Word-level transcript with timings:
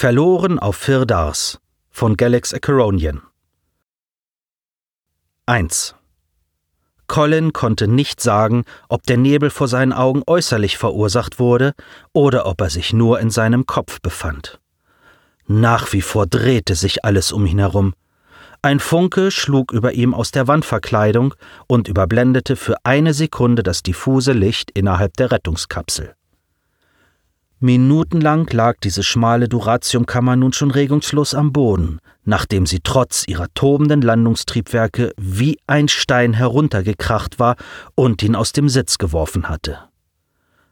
Verloren 0.00 0.60
auf 0.60 0.76
Firdars 0.76 1.58
von 1.90 2.16
Galax 2.16 2.54
Acheronian 2.54 3.20
1. 5.46 5.96
Colin 7.08 7.52
konnte 7.52 7.88
nicht 7.88 8.20
sagen, 8.20 8.62
ob 8.88 9.02
der 9.02 9.16
Nebel 9.16 9.50
vor 9.50 9.66
seinen 9.66 9.92
Augen 9.92 10.22
äußerlich 10.24 10.78
verursacht 10.78 11.40
wurde 11.40 11.72
oder 12.12 12.46
ob 12.46 12.60
er 12.60 12.70
sich 12.70 12.92
nur 12.92 13.18
in 13.18 13.30
seinem 13.30 13.66
Kopf 13.66 14.00
befand. 14.00 14.60
Nach 15.48 15.92
wie 15.92 16.02
vor 16.02 16.28
drehte 16.28 16.76
sich 16.76 17.04
alles 17.04 17.32
um 17.32 17.44
ihn 17.44 17.58
herum. 17.58 17.92
Ein 18.62 18.78
Funke 18.78 19.32
schlug 19.32 19.72
über 19.72 19.94
ihm 19.94 20.14
aus 20.14 20.30
der 20.30 20.46
Wandverkleidung 20.46 21.34
und 21.66 21.88
überblendete 21.88 22.54
für 22.54 22.76
eine 22.84 23.14
Sekunde 23.14 23.64
das 23.64 23.82
diffuse 23.82 24.30
Licht 24.30 24.70
innerhalb 24.70 25.16
der 25.16 25.32
Rettungskapsel. 25.32 26.14
Minutenlang 27.60 28.46
lag 28.52 28.76
diese 28.84 29.02
schmale 29.02 29.48
Duratiumkammer 29.48 30.36
nun 30.36 30.52
schon 30.52 30.70
regungslos 30.70 31.34
am 31.34 31.52
Boden, 31.52 31.98
nachdem 32.24 32.66
sie 32.66 32.78
trotz 32.84 33.26
ihrer 33.26 33.48
tobenden 33.52 34.00
Landungstriebwerke 34.00 35.12
wie 35.16 35.58
ein 35.66 35.88
Stein 35.88 36.34
heruntergekracht 36.34 37.40
war 37.40 37.56
und 37.96 38.22
ihn 38.22 38.36
aus 38.36 38.52
dem 38.52 38.68
Sitz 38.68 38.96
geworfen 38.98 39.48
hatte. 39.48 39.80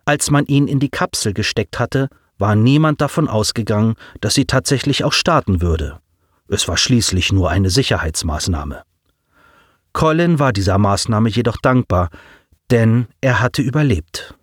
Als 0.04 0.30
man 0.30 0.46
ihn 0.46 0.68
in 0.68 0.78
die 0.78 0.88
Kapsel 0.88 1.32
gesteckt 1.32 1.80
hatte, 1.80 2.08
war 2.38 2.54
niemand 2.54 3.00
davon 3.00 3.26
ausgegangen, 3.26 3.96
dass 4.20 4.34
sie 4.34 4.44
tatsächlich 4.44 5.02
auch 5.02 5.12
starten 5.12 5.60
würde. 5.60 5.98
Es 6.46 6.68
war 6.68 6.76
schließlich 6.76 7.32
nur 7.32 7.50
eine 7.50 7.70
Sicherheitsmaßnahme. 7.70 8.84
Colin 9.92 10.38
war 10.38 10.52
dieser 10.52 10.78
Maßnahme 10.78 11.30
jedoch 11.30 11.56
dankbar, 11.56 12.10
denn 12.70 13.08
er 13.20 13.40
hatte 13.40 13.62
überlebt. 13.62 14.35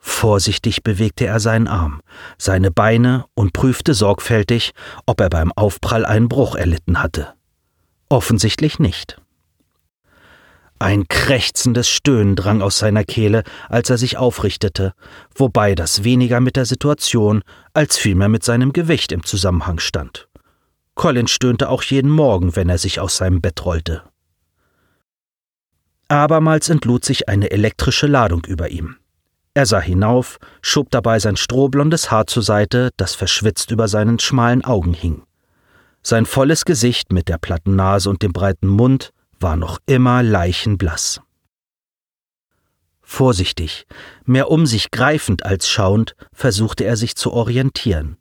Vorsichtig 0.00 0.82
bewegte 0.82 1.26
er 1.26 1.40
seinen 1.40 1.68
Arm, 1.68 2.00
seine 2.38 2.70
Beine 2.70 3.26
und 3.34 3.52
prüfte 3.52 3.92
sorgfältig, 3.94 4.72
ob 5.06 5.20
er 5.20 5.28
beim 5.28 5.52
Aufprall 5.52 6.06
einen 6.06 6.28
Bruch 6.28 6.56
erlitten 6.56 7.02
hatte. 7.02 7.34
Offensichtlich 8.08 8.78
nicht. 8.78 9.20
Ein 10.78 11.06
krächzendes 11.08 11.90
Stöhnen 11.90 12.36
drang 12.36 12.62
aus 12.62 12.78
seiner 12.78 13.04
Kehle, 13.04 13.42
als 13.68 13.90
er 13.90 13.98
sich 13.98 14.16
aufrichtete, 14.16 14.94
wobei 15.34 15.74
das 15.74 16.04
weniger 16.04 16.40
mit 16.40 16.56
der 16.56 16.64
Situation 16.64 17.42
als 17.74 17.98
vielmehr 17.98 18.30
mit 18.30 18.42
seinem 18.42 18.72
Gewicht 18.72 19.12
im 19.12 19.22
Zusammenhang 19.22 19.78
stand. 19.78 20.28
Colin 20.94 21.28
stöhnte 21.28 21.68
auch 21.68 21.82
jeden 21.82 22.10
Morgen, 22.10 22.56
wenn 22.56 22.70
er 22.70 22.78
sich 22.78 22.98
aus 22.98 23.18
seinem 23.18 23.42
Bett 23.42 23.64
rollte. 23.66 24.02
Abermals 26.08 26.70
entlud 26.70 27.04
sich 27.04 27.28
eine 27.28 27.50
elektrische 27.50 28.06
Ladung 28.06 28.44
über 28.46 28.70
ihm. 28.70 28.96
Er 29.52 29.66
sah 29.66 29.80
hinauf, 29.80 30.38
schob 30.62 30.90
dabei 30.90 31.18
sein 31.18 31.36
strohblondes 31.36 32.10
Haar 32.10 32.26
zur 32.26 32.42
Seite, 32.42 32.90
das 32.96 33.14
verschwitzt 33.14 33.72
über 33.72 33.88
seinen 33.88 34.20
schmalen 34.20 34.64
Augen 34.64 34.94
hing. 34.94 35.24
Sein 36.02 36.24
volles 36.24 36.64
Gesicht 36.64 37.12
mit 37.12 37.28
der 37.28 37.38
platten 37.38 37.74
Nase 37.74 38.08
und 38.08 38.22
dem 38.22 38.32
breiten 38.32 38.68
Mund 38.68 39.12
war 39.40 39.56
noch 39.56 39.78
immer 39.86 40.22
leichenblass. 40.22 41.20
Vorsichtig, 43.02 43.86
mehr 44.24 44.52
um 44.52 44.66
sich 44.66 44.92
greifend 44.92 45.44
als 45.44 45.68
schauend, 45.68 46.14
versuchte 46.32 46.84
er 46.84 46.96
sich 46.96 47.16
zu 47.16 47.32
orientieren. 47.32 48.18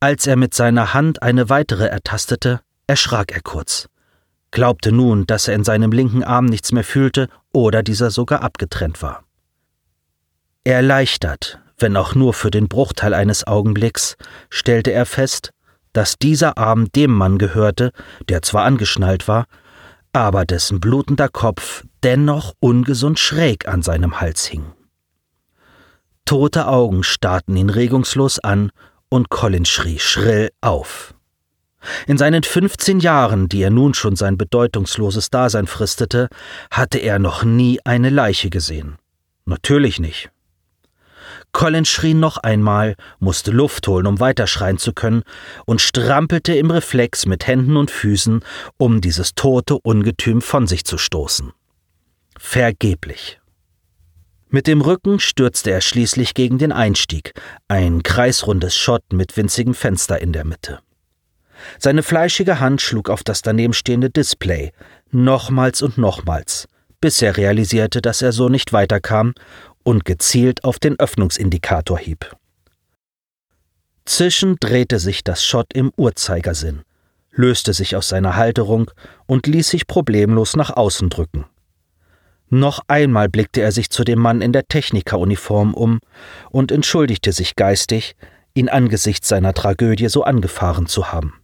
Als 0.00 0.26
er 0.26 0.34
mit 0.34 0.54
seiner 0.54 0.92
Hand 0.92 1.22
eine 1.22 1.50
weitere 1.50 1.86
ertastete, 1.86 2.60
erschrak 2.88 3.30
er 3.30 3.42
kurz, 3.42 3.88
glaubte 4.50 4.90
nun, 4.90 5.24
dass 5.28 5.46
er 5.46 5.54
in 5.54 5.62
seinem 5.62 5.92
linken 5.92 6.24
Arm 6.24 6.46
nichts 6.46 6.72
mehr 6.72 6.82
fühlte 6.82 7.28
oder 7.52 7.84
dieser 7.84 8.10
sogar 8.10 8.42
abgetrennt 8.42 9.02
war. 9.02 9.22
Erleichtert, 10.64 11.58
wenn 11.76 11.96
auch 11.96 12.14
nur 12.14 12.34
für 12.34 12.52
den 12.52 12.68
Bruchteil 12.68 13.14
eines 13.14 13.46
Augenblicks, 13.48 14.16
stellte 14.48 14.92
er 14.92 15.06
fest, 15.06 15.50
dass 15.92 16.18
dieser 16.18 16.56
Arm 16.56 16.92
dem 16.92 17.10
Mann 17.10 17.38
gehörte, 17.38 17.90
der 18.28 18.42
zwar 18.42 18.64
angeschnallt 18.64 19.26
war, 19.26 19.46
aber 20.12 20.44
dessen 20.44 20.78
blutender 20.78 21.28
Kopf 21.28 21.84
dennoch 22.04 22.54
ungesund 22.60 23.18
schräg 23.18 23.66
an 23.66 23.82
seinem 23.82 24.20
Hals 24.20 24.44
hing. 24.46 24.72
Tote 26.26 26.68
Augen 26.68 27.02
starrten 27.02 27.56
ihn 27.56 27.68
regungslos 27.68 28.38
an 28.38 28.70
und 29.08 29.30
Colin 29.30 29.64
schrie 29.64 29.98
schrill 29.98 30.50
auf. 30.60 31.12
In 32.06 32.18
seinen 32.18 32.44
15 32.44 33.00
Jahren, 33.00 33.48
die 33.48 33.62
er 33.62 33.70
nun 33.70 33.94
schon 33.94 34.14
sein 34.14 34.38
bedeutungsloses 34.38 35.30
Dasein 35.30 35.66
fristete, 35.66 36.28
hatte 36.70 36.98
er 36.98 37.18
noch 37.18 37.42
nie 37.42 37.80
eine 37.84 38.10
Leiche 38.10 38.48
gesehen. 38.48 38.98
Natürlich 39.44 39.98
nicht. 39.98 40.30
Colin 41.52 41.84
schrie 41.84 42.14
noch 42.14 42.38
einmal, 42.38 42.96
musste 43.18 43.50
Luft 43.50 43.86
holen, 43.86 44.06
um 44.06 44.20
weiterschreien 44.20 44.78
zu 44.78 44.92
können, 44.92 45.22
und 45.66 45.80
strampelte 45.80 46.54
im 46.54 46.70
Reflex 46.70 47.26
mit 47.26 47.46
Händen 47.46 47.76
und 47.76 47.90
Füßen, 47.90 48.40
um 48.78 49.00
dieses 49.00 49.34
tote 49.34 49.78
Ungetüm 49.78 50.40
von 50.40 50.66
sich 50.66 50.84
zu 50.84 50.98
stoßen. 50.98 51.52
Vergeblich. 52.38 53.38
Mit 54.48 54.66
dem 54.66 54.80
Rücken 54.80 55.18
stürzte 55.20 55.70
er 55.70 55.80
schließlich 55.80 56.34
gegen 56.34 56.58
den 56.58 56.72
Einstieg, 56.72 57.32
ein 57.68 58.02
kreisrundes 58.02 58.76
Schott 58.76 59.04
mit 59.12 59.36
winzigem 59.36 59.74
Fenster 59.74 60.20
in 60.20 60.32
der 60.32 60.44
Mitte. 60.44 60.80
Seine 61.78 62.02
fleischige 62.02 62.60
Hand 62.60 62.80
schlug 62.80 63.08
auf 63.08 63.22
das 63.22 63.42
danebenstehende 63.42 64.10
Display, 64.10 64.72
nochmals 65.10 65.80
und 65.80 65.96
nochmals, 65.96 66.66
bis 67.00 67.22
er 67.22 67.36
realisierte, 67.36 68.02
dass 68.02 68.20
er 68.22 68.32
so 68.32 68.48
nicht 68.48 68.72
weiterkam 68.72 69.34
und 69.84 70.04
gezielt 70.04 70.64
auf 70.64 70.78
den 70.78 70.98
Öffnungsindikator 70.98 71.98
hieb. 71.98 72.34
Zischend 74.04 74.58
drehte 74.60 74.98
sich 74.98 75.22
das 75.22 75.44
Schott 75.44 75.72
im 75.74 75.92
Uhrzeigersinn, 75.96 76.82
löste 77.30 77.72
sich 77.72 77.96
aus 77.96 78.08
seiner 78.08 78.36
Halterung 78.36 78.90
und 79.26 79.46
ließ 79.46 79.68
sich 79.68 79.86
problemlos 79.86 80.56
nach 80.56 80.70
außen 80.70 81.08
drücken. 81.08 81.46
Noch 82.48 82.80
einmal 82.86 83.28
blickte 83.28 83.62
er 83.62 83.72
sich 83.72 83.88
zu 83.88 84.04
dem 84.04 84.18
Mann 84.18 84.42
in 84.42 84.52
der 84.52 84.66
Technikeruniform 84.66 85.72
um 85.72 86.00
und 86.50 86.70
entschuldigte 86.70 87.32
sich 87.32 87.56
geistig, 87.56 88.14
ihn 88.54 88.68
angesichts 88.68 89.28
seiner 89.28 89.54
Tragödie 89.54 90.08
so 90.08 90.24
angefahren 90.24 90.86
zu 90.86 91.12
haben. 91.12 91.34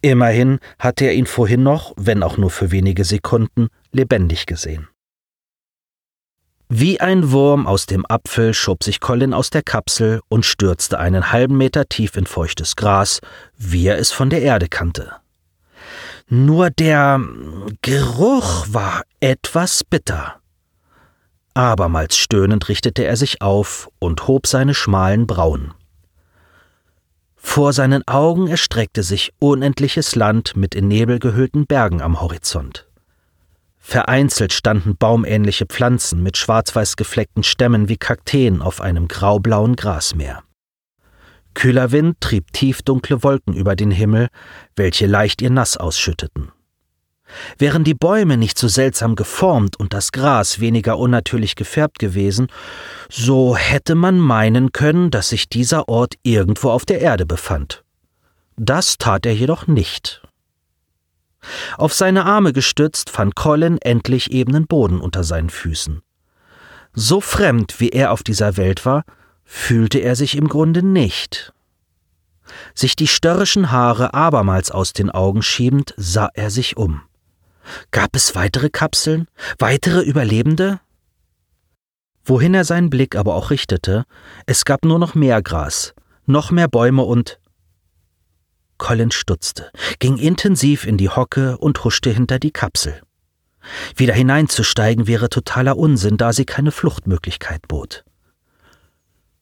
Immerhin 0.00 0.58
hatte 0.78 1.06
er 1.06 1.14
ihn 1.14 1.26
vorhin 1.26 1.62
noch, 1.62 1.92
wenn 1.96 2.22
auch 2.22 2.36
nur 2.36 2.50
für 2.50 2.70
wenige 2.70 3.04
Sekunden, 3.04 3.68
lebendig 3.92 4.46
gesehen. 4.46 4.88
Wie 6.74 7.02
ein 7.02 7.32
Wurm 7.32 7.66
aus 7.66 7.84
dem 7.84 8.06
Apfel 8.08 8.54
schob 8.54 8.82
sich 8.82 8.98
Colin 8.98 9.34
aus 9.34 9.50
der 9.50 9.62
Kapsel 9.62 10.22
und 10.30 10.46
stürzte 10.46 10.98
einen 10.98 11.30
halben 11.30 11.58
Meter 11.58 11.86
tief 11.86 12.16
in 12.16 12.24
feuchtes 12.24 12.76
Gras, 12.76 13.20
wie 13.58 13.88
er 13.88 13.98
es 13.98 14.10
von 14.10 14.30
der 14.30 14.40
Erde 14.40 14.70
kannte. 14.70 15.12
Nur 16.30 16.70
der 16.70 17.20
Geruch 17.82 18.68
war 18.70 19.02
etwas 19.20 19.84
bitter. 19.84 20.36
Abermals 21.52 22.16
stöhnend 22.16 22.70
richtete 22.70 23.04
er 23.04 23.18
sich 23.18 23.42
auf 23.42 23.90
und 23.98 24.26
hob 24.26 24.46
seine 24.46 24.72
schmalen 24.72 25.26
Brauen. 25.26 25.74
Vor 27.36 27.74
seinen 27.74 28.08
Augen 28.08 28.46
erstreckte 28.46 29.02
sich 29.02 29.34
unendliches 29.38 30.14
Land 30.14 30.56
mit 30.56 30.74
in 30.74 30.88
Nebel 30.88 31.18
gehüllten 31.18 31.66
Bergen 31.66 32.00
am 32.00 32.22
Horizont. 32.22 32.86
Vereinzelt 33.84 34.52
standen 34.52 34.96
baumähnliche 34.96 35.66
Pflanzen 35.66 36.22
mit 36.22 36.36
schwarz-weiß 36.36 36.94
gefleckten 36.96 37.42
Stämmen 37.42 37.88
wie 37.88 37.96
Kakteen 37.96 38.62
auf 38.62 38.80
einem 38.80 39.08
graublauen 39.08 39.74
Grasmeer. 39.74 40.44
Kühler 41.54 41.90
Wind 41.90 42.20
trieb 42.20 42.52
tiefdunkle 42.52 43.22
Wolken 43.24 43.54
über 43.54 43.74
den 43.76 43.90
Himmel, 43.90 44.28
welche 44.76 45.06
leicht 45.06 45.42
ihr 45.42 45.50
Nass 45.50 45.76
ausschütteten. 45.76 46.52
Wären 47.58 47.82
die 47.82 47.94
Bäume 47.94 48.36
nicht 48.36 48.56
so 48.56 48.68
seltsam 48.68 49.16
geformt 49.16 49.76
und 49.78 49.92
das 49.92 50.12
Gras 50.12 50.60
weniger 50.60 50.96
unnatürlich 50.98 51.56
gefärbt 51.56 51.98
gewesen, 51.98 52.46
so 53.10 53.56
hätte 53.56 53.96
man 53.96 54.18
meinen 54.18 54.72
können, 54.72 55.10
dass 55.10 55.30
sich 55.30 55.48
dieser 55.48 55.88
Ort 55.88 56.14
irgendwo 56.22 56.70
auf 56.70 56.84
der 56.84 57.00
Erde 57.00 57.26
befand. 57.26 57.84
Das 58.56 58.96
tat 58.96 59.26
er 59.26 59.34
jedoch 59.34 59.66
nicht. 59.66 60.22
Auf 61.76 61.92
seine 61.92 62.24
Arme 62.24 62.52
gestützt 62.52 63.10
fand 63.10 63.34
Colin 63.34 63.78
endlich 63.78 64.30
ebenen 64.30 64.66
Boden 64.66 65.00
unter 65.00 65.24
seinen 65.24 65.50
Füßen. 65.50 66.02
So 66.94 67.20
fremd 67.20 67.80
wie 67.80 67.88
er 67.88 68.12
auf 68.12 68.22
dieser 68.22 68.56
Welt 68.56 68.84
war, 68.84 69.04
fühlte 69.44 69.98
er 69.98 70.16
sich 70.16 70.36
im 70.36 70.48
Grunde 70.48 70.82
nicht. 70.82 71.52
Sich 72.74 72.96
die 72.96 73.06
störrischen 73.06 73.70
Haare 73.70 74.14
abermals 74.14 74.70
aus 74.70 74.92
den 74.92 75.10
Augen 75.10 75.42
schiebend, 75.42 75.94
sah 75.96 76.28
er 76.34 76.50
sich 76.50 76.76
um. 76.76 77.02
Gab 77.90 78.14
es 78.14 78.34
weitere 78.34 78.70
Kapseln? 78.70 79.28
Weitere 79.58 80.00
Überlebende? 80.02 80.80
Wohin 82.24 82.54
er 82.54 82.64
seinen 82.64 82.90
Blick 82.90 83.16
aber 83.16 83.34
auch 83.34 83.50
richtete, 83.50 84.04
es 84.46 84.64
gab 84.64 84.84
nur 84.84 84.98
noch 84.98 85.14
mehr 85.14 85.42
Gras, 85.42 85.94
noch 86.26 86.50
mehr 86.50 86.68
Bäume 86.68 87.02
und 87.02 87.38
Colin 88.82 89.12
stutzte, 89.12 89.70
ging 90.00 90.18
intensiv 90.18 90.86
in 90.86 90.96
die 90.96 91.08
Hocke 91.08 91.56
und 91.56 91.84
huschte 91.84 92.10
hinter 92.10 92.40
die 92.40 92.50
Kapsel. 92.50 93.00
Wieder 93.94 94.12
hineinzusteigen 94.12 95.06
wäre 95.06 95.30
totaler 95.30 95.76
Unsinn, 95.76 96.16
da 96.16 96.32
sie 96.32 96.44
keine 96.44 96.72
Fluchtmöglichkeit 96.72 97.68
bot. 97.68 98.04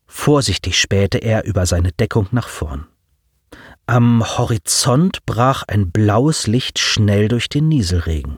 Vorsichtig 0.06 0.78
spähte 0.78 1.16
er 1.16 1.46
über 1.46 1.64
seine 1.64 1.90
Deckung 1.90 2.28
nach 2.32 2.48
vorn. 2.48 2.86
Am 3.86 4.22
Horizont 4.36 5.24
brach 5.24 5.62
ein 5.66 5.90
blaues 5.90 6.46
Licht 6.46 6.78
schnell 6.78 7.28
durch 7.28 7.48
den 7.48 7.66
Nieselregen. 7.66 8.36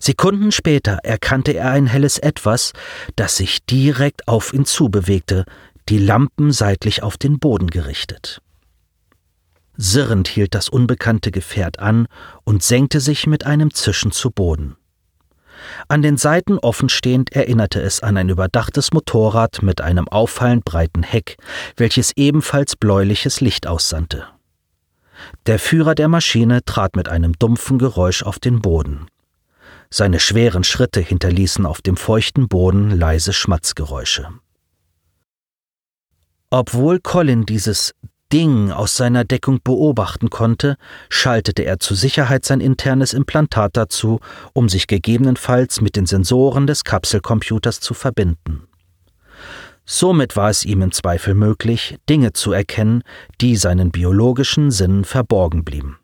Sekunden 0.00 0.52
später 0.52 0.98
erkannte 1.02 1.52
er 1.52 1.70
ein 1.70 1.86
helles 1.86 2.18
Etwas, 2.18 2.74
das 3.16 3.38
sich 3.38 3.64
direkt 3.64 4.28
auf 4.28 4.52
ihn 4.52 4.66
zubewegte, 4.66 5.46
die 5.88 5.98
Lampen 5.98 6.52
seitlich 6.52 7.02
auf 7.02 7.16
den 7.16 7.38
Boden 7.38 7.68
gerichtet. 7.68 8.42
Sirrend 9.82 10.28
hielt 10.28 10.54
das 10.54 10.68
unbekannte 10.68 11.30
Gefährt 11.30 11.78
an 11.78 12.06
und 12.44 12.62
senkte 12.62 13.00
sich 13.00 13.26
mit 13.26 13.46
einem 13.46 13.72
Zischen 13.72 14.12
zu 14.12 14.30
Boden. 14.30 14.76
An 15.88 16.02
den 16.02 16.18
Seiten 16.18 16.58
offenstehend 16.58 17.32
erinnerte 17.32 17.80
es 17.80 18.02
an 18.02 18.18
ein 18.18 18.28
überdachtes 18.28 18.92
Motorrad 18.92 19.62
mit 19.62 19.80
einem 19.80 20.06
auffallend 20.06 20.66
breiten 20.66 21.02
Heck, 21.02 21.38
welches 21.78 22.12
ebenfalls 22.14 22.76
bläuliches 22.76 23.40
Licht 23.40 23.66
aussandte. 23.66 24.26
Der 25.46 25.58
Führer 25.58 25.94
der 25.94 26.08
Maschine 26.08 26.62
trat 26.62 26.94
mit 26.94 27.08
einem 27.08 27.38
dumpfen 27.38 27.78
Geräusch 27.78 28.22
auf 28.22 28.38
den 28.38 28.60
Boden. 28.60 29.06
Seine 29.88 30.20
schweren 30.20 30.62
Schritte 30.62 31.00
hinterließen 31.00 31.64
auf 31.64 31.80
dem 31.80 31.96
feuchten 31.96 32.48
Boden 32.48 32.90
leise 32.90 33.32
Schmatzgeräusche. 33.32 34.28
Obwohl 36.50 37.00
Colin 37.00 37.46
dieses 37.46 37.94
Ding 38.32 38.70
aus 38.70 38.96
seiner 38.96 39.24
Deckung 39.24 39.60
beobachten 39.62 40.30
konnte, 40.30 40.76
schaltete 41.08 41.62
er 41.62 41.80
zur 41.80 41.96
Sicherheit 41.96 42.44
sein 42.44 42.60
internes 42.60 43.12
Implantat 43.12 43.76
dazu, 43.76 44.20
um 44.52 44.68
sich 44.68 44.86
gegebenenfalls 44.86 45.80
mit 45.80 45.96
den 45.96 46.06
Sensoren 46.06 46.66
des 46.66 46.84
Kapselcomputers 46.84 47.80
zu 47.80 47.92
verbinden. 47.92 48.68
Somit 49.84 50.36
war 50.36 50.50
es 50.50 50.64
ihm 50.64 50.82
im 50.82 50.92
Zweifel 50.92 51.34
möglich, 51.34 51.98
Dinge 52.08 52.32
zu 52.32 52.52
erkennen, 52.52 53.02
die 53.40 53.56
seinen 53.56 53.90
biologischen 53.90 54.70
Sinnen 54.70 55.04
verborgen 55.04 55.64
blieben. 55.64 55.98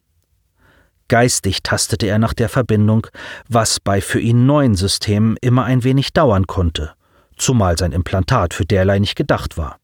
Geistig 1.09 1.63
tastete 1.63 2.07
er 2.07 2.19
nach 2.19 2.35
der 2.35 2.49
Verbindung, 2.49 3.07
was 3.49 3.79
bei 3.79 4.01
für 4.01 4.19
ihn 4.19 4.45
neuen 4.45 4.75
Systemen 4.75 5.37
immer 5.41 5.65
ein 5.65 5.85
wenig 5.85 6.13
dauern 6.13 6.49
konnte, 6.49 6.95
zumal 7.37 7.79
sein 7.79 7.93
Implantat 7.93 8.55
für 8.55 8.65
derlei 8.65 8.99
nicht 8.99 9.15
gedacht 9.15 9.57
war. 9.57 9.79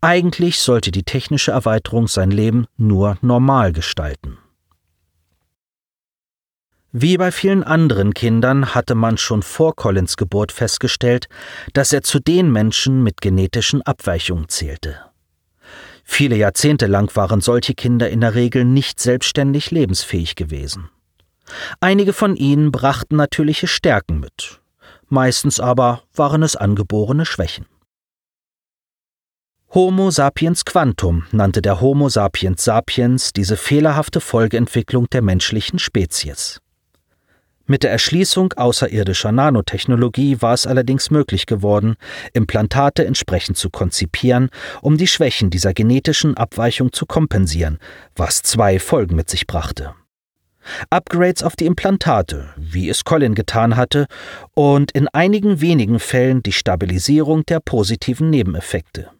Eigentlich 0.00 0.58
sollte 0.58 0.90
die 0.90 1.02
technische 1.02 1.52
Erweiterung 1.52 2.08
sein 2.08 2.30
Leben 2.30 2.66
nur 2.76 3.18
normal 3.20 3.72
gestalten. 3.72 4.38
Wie 6.96 7.16
bei 7.16 7.32
vielen 7.32 7.64
anderen 7.64 8.14
Kindern 8.14 8.72
hatte 8.72 8.94
man 8.94 9.18
schon 9.18 9.42
vor 9.42 9.74
Collins 9.74 10.16
Geburt 10.16 10.52
festgestellt, 10.52 11.28
dass 11.72 11.92
er 11.92 12.04
zu 12.04 12.20
den 12.20 12.52
Menschen 12.52 13.02
mit 13.02 13.20
genetischen 13.20 13.82
Abweichungen 13.82 14.48
zählte. 14.48 15.00
Viele 16.04 16.36
Jahrzehnte 16.36 16.86
lang 16.86 17.10
waren 17.16 17.40
solche 17.40 17.74
Kinder 17.74 18.10
in 18.10 18.20
der 18.20 18.36
Regel 18.36 18.64
nicht 18.64 19.00
selbstständig 19.00 19.72
lebensfähig 19.72 20.36
gewesen. 20.36 20.88
Einige 21.80 22.12
von 22.12 22.36
ihnen 22.36 22.70
brachten 22.70 23.16
natürliche 23.16 23.66
Stärken 23.66 24.20
mit, 24.20 24.60
meistens 25.08 25.58
aber 25.58 26.02
waren 26.14 26.44
es 26.44 26.54
angeborene 26.54 27.26
Schwächen. 27.26 27.66
Homo 29.74 30.12
sapiens 30.12 30.64
quantum 30.64 31.24
nannte 31.32 31.60
der 31.60 31.80
Homo 31.80 32.08
sapiens 32.08 32.62
sapiens 32.62 33.32
diese 33.32 33.56
fehlerhafte 33.56 34.20
Folgeentwicklung 34.20 35.10
der 35.10 35.20
menschlichen 35.20 35.80
Spezies. 35.80 36.60
Mit 37.66 37.82
der 37.82 37.90
Erschließung 37.90 38.52
außerirdischer 38.52 39.32
Nanotechnologie 39.32 40.40
war 40.40 40.54
es 40.54 40.68
allerdings 40.68 41.10
möglich 41.10 41.46
geworden, 41.46 41.96
Implantate 42.34 43.04
entsprechend 43.04 43.56
zu 43.56 43.68
konzipieren, 43.68 44.48
um 44.80 44.96
die 44.96 45.08
Schwächen 45.08 45.50
dieser 45.50 45.74
genetischen 45.74 46.36
Abweichung 46.36 46.92
zu 46.92 47.04
kompensieren, 47.04 47.80
was 48.14 48.42
zwei 48.42 48.78
Folgen 48.78 49.16
mit 49.16 49.28
sich 49.28 49.48
brachte. 49.48 49.96
Upgrades 50.90 51.42
auf 51.42 51.56
die 51.56 51.66
Implantate, 51.66 52.50
wie 52.56 52.88
es 52.88 53.02
Colin 53.02 53.34
getan 53.34 53.74
hatte, 53.74 54.06
und 54.54 54.92
in 54.92 55.08
einigen 55.08 55.60
wenigen 55.60 55.98
Fällen 55.98 56.44
die 56.44 56.52
Stabilisierung 56.52 57.44
der 57.44 57.58
positiven 57.58 58.30
Nebeneffekte. 58.30 59.10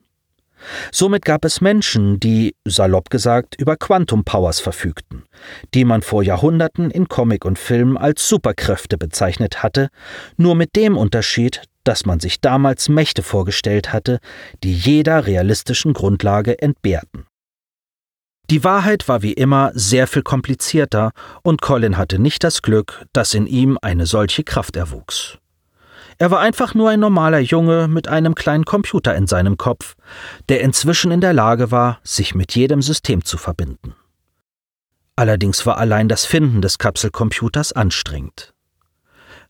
Somit 0.93 1.25
gab 1.25 1.45
es 1.45 1.61
Menschen, 1.61 2.21
die, 2.21 2.55
salopp 2.65 3.11
gesagt, 3.11 3.61
über 3.61 3.77
Quantum 3.77 4.25
Powers 4.25 4.61
verfügten, 4.61 5.25
die 5.75 5.85
man 5.85 6.03
vor 6.03 6.23
Jahrhunderten 6.23 6.91
in 6.91 7.09
Comic 7.09 7.45
und 7.45 7.59
Film 7.59 7.97
als 7.97 8.29
Superkräfte 8.29 8.99
bezeichnet 8.99 9.63
hatte, 9.63 9.89
nur 10.37 10.55
mit 10.55 10.77
dem 10.77 10.97
Unterschied, 10.97 11.63
dass 11.85 12.07
man 12.07 12.21
sich 12.21 12.41
damals 12.41 12.89
Mächte 12.89 13.23
vorgestellt 13.23 13.93
hatte, 13.93 14.19
die 14.63 14.75
jeder 14.75 15.27
realistischen 15.27 15.93
Grundlage 15.93 16.61
entbehrten. 16.61 17.27
Die 18.51 18.63
Wahrheit 18.63 19.09
war 19.09 19.23
wie 19.23 19.33
immer 19.33 19.73
sehr 19.75 20.07
viel 20.07 20.23
komplizierter, 20.23 21.13
und 21.43 21.63
Colin 21.63 21.97
hatte 21.97 22.19
nicht 22.19 22.45
das 22.45 22.61
Glück, 22.61 23.07
dass 23.13 23.33
in 23.33 23.47
ihm 23.47 23.79
eine 23.81 24.05
solche 24.07 24.45
Kraft 24.45 24.77
erwuchs. 24.77 25.39
Er 26.19 26.31
war 26.31 26.41
einfach 26.41 26.75
nur 26.75 26.91
ein 26.91 27.01
normaler 27.01 27.41
Junge 27.41 27.89
mit 27.89 28.09
einem 28.09 28.35
kleinen 28.35 28.65
Computer 28.65 29.15
in 29.15 29.27
seinem 29.27 29.57
Kopf, 29.57 29.95
der 30.49 30.61
inzwischen 30.61 31.11
in 31.11 31.21
der 31.21 31.33
Lage 31.33 31.71
war, 31.71 31.99
sich 32.03 32.35
mit 32.35 32.55
jedem 32.55 32.83
System 32.83 33.25
zu 33.25 33.37
verbinden. 33.37 33.95
Allerdings 35.17 35.65
war 35.67 35.79
allein 35.79 36.09
das 36.09 36.25
Finden 36.25 36.61
des 36.61 36.79
Kapselcomputers 36.79 37.73
anstrengend. 37.73 38.53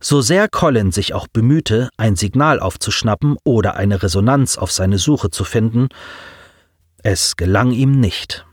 So 0.01 0.21
sehr 0.21 0.49
Colin 0.49 0.93
sich 0.93 1.15
auch 1.15 1.27
bemühte, 1.29 1.89
ein 1.97 2.17
Signal 2.17 2.61
aufzuschnappen 2.61 3.37
oder 3.45 3.77
eine 3.77 4.03
Resonanz 4.03 4.59
auf 4.59 4.71
seine 4.71 4.99
Suche 4.99 5.31
zu 5.31 5.45
finden, 5.45 5.89
es 7.03 7.37
gelang 7.37 7.73
ihm 7.73 8.01
nicht. 8.01 8.47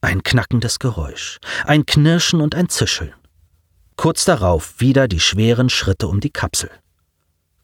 Ein 0.00 0.22
knackendes 0.22 0.78
Geräusch, 0.78 1.38
ein 1.64 1.86
Knirschen 1.86 2.40
und 2.40 2.54
ein 2.54 2.68
Zischeln. 2.68 3.12
Kurz 4.00 4.24
darauf 4.24 4.80
wieder 4.80 5.08
die 5.08 5.20
schweren 5.20 5.68
Schritte 5.68 6.08
um 6.08 6.20
die 6.20 6.30
Kapsel. 6.30 6.70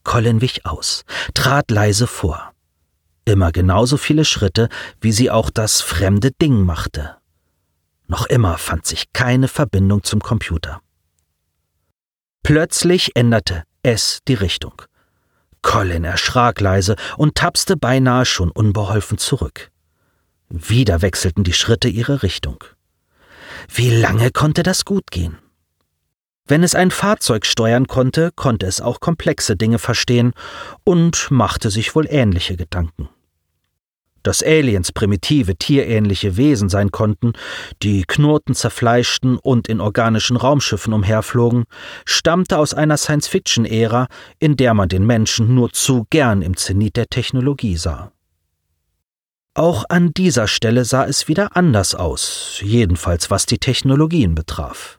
Colin 0.04 0.42
wich 0.42 0.66
aus, 0.66 1.04
trat 1.32 1.70
leise 1.70 2.06
vor. 2.06 2.52
Immer 3.24 3.52
genauso 3.52 3.96
viele 3.96 4.26
Schritte, 4.26 4.68
wie 5.00 5.12
sie 5.12 5.30
auch 5.30 5.48
das 5.48 5.80
fremde 5.80 6.32
Ding 6.32 6.62
machte. 6.62 7.16
Noch 8.06 8.26
immer 8.26 8.58
fand 8.58 8.84
sich 8.84 9.14
keine 9.14 9.48
Verbindung 9.48 10.02
zum 10.02 10.20
Computer. 10.20 10.82
Plötzlich 12.42 13.16
änderte 13.16 13.62
es 13.82 14.18
die 14.28 14.34
Richtung. 14.34 14.82
Colin 15.62 16.04
erschrak 16.04 16.60
leise 16.60 16.96
und 17.16 17.36
tapste 17.36 17.78
beinahe 17.78 18.26
schon 18.26 18.50
unbeholfen 18.50 19.16
zurück. 19.16 19.70
Wieder 20.50 21.00
wechselten 21.00 21.44
die 21.44 21.54
Schritte 21.54 21.88
ihre 21.88 22.22
Richtung. 22.22 22.62
Wie 23.72 23.88
lange 23.88 24.30
konnte 24.32 24.62
das 24.62 24.84
gut 24.84 25.10
gehen? 25.10 25.38
Wenn 26.48 26.62
es 26.62 26.76
ein 26.76 26.92
Fahrzeug 26.92 27.44
steuern 27.44 27.88
konnte, 27.88 28.30
konnte 28.34 28.66
es 28.66 28.80
auch 28.80 29.00
komplexe 29.00 29.56
Dinge 29.56 29.78
verstehen 29.78 30.32
und 30.84 31.30
machte 31.30 31.70
sich 31.70 31.94
wohl 31.96 32.06
ähnliche 32.08 32.56
Gedanken. 32.56 33.08
Dass 34.22 34.42
Aliens 34.42 34.92
primitive, 34.92 35.56
tierähnliche 35.56 36.36
Wesen 36.36 36.68
sein 36.68 36.90
konnten, 36.90 37.32
die 37.82 38.04
knurrten, 38.04 38.54
zerfleischten 38.54 39.38
und 39.38 39.68
in 39.68 39.80
organischen 39.80 40.36
Raumschiffen 40.36 40.92
umherflogen, 40.92 41.64
stammte 42.04 42.58
aus 42.58 42.74
einer 42.74 42.96
Science-Fiction-Ära, 42.96 44.06
in 44.38 44.56
der 44.56 44.74
man 44.74 44.88
den 44.88 45.06
Menschen 45.06 45.54
nur 45.54 45.72
zu 45.72 46.06
gern 46.10 46.42
im 46.42 46.56
Zenit 46.56 46.96
der 46.96 47.06
Technologie 47.08 47.76
sah. 47.76 48.12
Auch 49.54 49.84
an 49.88 50.12
dieser 50.12 50.48
Stelle 50.48 50.84
sah 50.84 51.06
es 51.06 51.28
wieder 51.28 51.56
anders 51.56 51.94
aus, 51.94 52.60
jedenfalls 52.62 53.30
was 53.30 53.46
die 53.46 53.58
Technologien 53.58 54.34
betraf. 54.34 54.98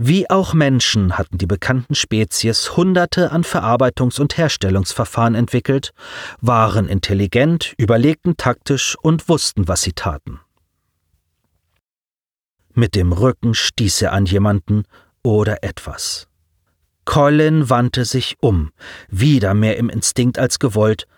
Wie 0.00 0.30
auch 0.30 0.54
Menschen 0.54 1.18
hatten 1.18 1.38
die 1.38 1.46
bekannten 1.46 1.96
Spezies 1.96 2.76
Hunderte 2.76 3.32
an 3.32 3.42
Verarbeitungs- 3.42 4.20
und 4.20 4.38
Herstellungsverfahren 4.38 5.34
entwickelt, 5.34 5.92
waren 6.40 6.88
intelligent, 6.88 7.74
überlegten 7.78 8.36
taktisch 8.36 8.96
und 9.02 9.28
wussten, 9.28 9.66
was 9.66 9.82
sie 9.82 9.94
taten. 9.94 10.38
Mit 12.74 12.94
dem 12.94 13.12
Rücken 13.12 13.54
stieß 13.54 14.02
er 14.02 14.12
an 14.12 14.24
jemanden 14.24 14.84
oder 15.24 15.64
etwas. 15.64 16.28
Colin 17.04 17.68
wandte 17.68 18.04
sich 18.04 18.36
um, 18.40 18.70
wieder 19.08 19.52
mehr 19.52 19.78
im 19.78 19.88
Instinkt 19.88 20.38
als 20.38 20.60
gewollt, 20.60 21.08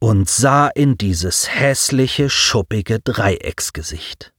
und 0.00 0.28
sah 0.28 0.66
in 0.66 0.98
dieses 0.98 1.48
hässliche, 1.48 2.28
schuppige 2.28 2.98
Dreiecksgesicht. 2.98 4.32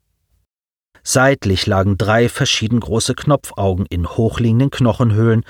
Seitlich 1.09 1.65
lagen 1.67 1.97
drei 1.97 2.27
verschieden 2.27 2.81
große 2.81 3.15
Knopfaugen 3.15 3.85
in 3.85 4.09
hochliegenden 4.09 4.71
Knochenhöhlen, 4.71 5.45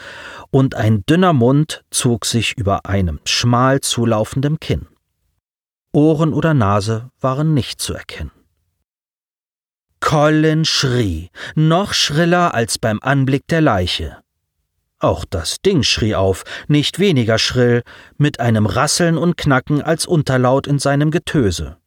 und 0.51 0.75
ein 0.75 1.03
dünner 1.09 1.33
Mund 1.33 1.83
zog 1.89 2.27
sich 2.27 2.55
über 2.59 2.85
einem 2.85 3.19
schmal 3.25 3.81
zulaufenden 3.81 4.59
Kinn. 4.59 4.85
Ohren 5.91 6.35
oder 6.35 6.53
Nase 6.53 7.09
waren 7.19 7.55
nicht 7.55 7.81
zu 7.81 7.95
erkennen. 7.95 8.29
Colin 9.99 10.63
schrie, 10.63 11.31
noch 11.55 11.95
schriller 11.95 12.53
als 12.53 12.77
beim 12.77 12.99
Anblick 13.01 13.47
der 13.47 13.61
Leiche. 13.61 14.17
Auch 14.99 15.25
das 15.25 15.59
Ding 15.65 15.81
schrie 15.81 16.13
auf, 16.13 16.43
nicht 16.67 16.99
weniger 16.99 17.39
schrill, 17.39 17.81
mit 18.15 18.39
einem 18.39 18.67
Rasseln 18.67 19.17
und 19.17 19.37
Knacken 19.37 19.81
als 19.81 20.05
Unterlaut 20.05 20.67
in 20.67 20.77
seinem 20.77 21.09
Getöse. 21.09 21.77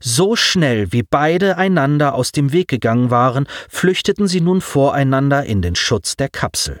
So 0.00 0.36
schnell 0.36 0.92
wie 0.92 1.02
beide 1.02 1.56
einander 1.56 2.14
aus 2.14 2.32
dem 2.32 2.52
Weg 2.52 2.68
gegangen 2.68 3.10
waren, 3.10 3.46
flüchteten 3.68 4.28
sie 4.28 4.40
nun 4.40 4.60
voreinander 4.60 5.44
in 5.44 5.62
den 5.62 5.74
Schutz 5.74 6.16
der 6.16 6.28
Kapsel. 6.28 6.80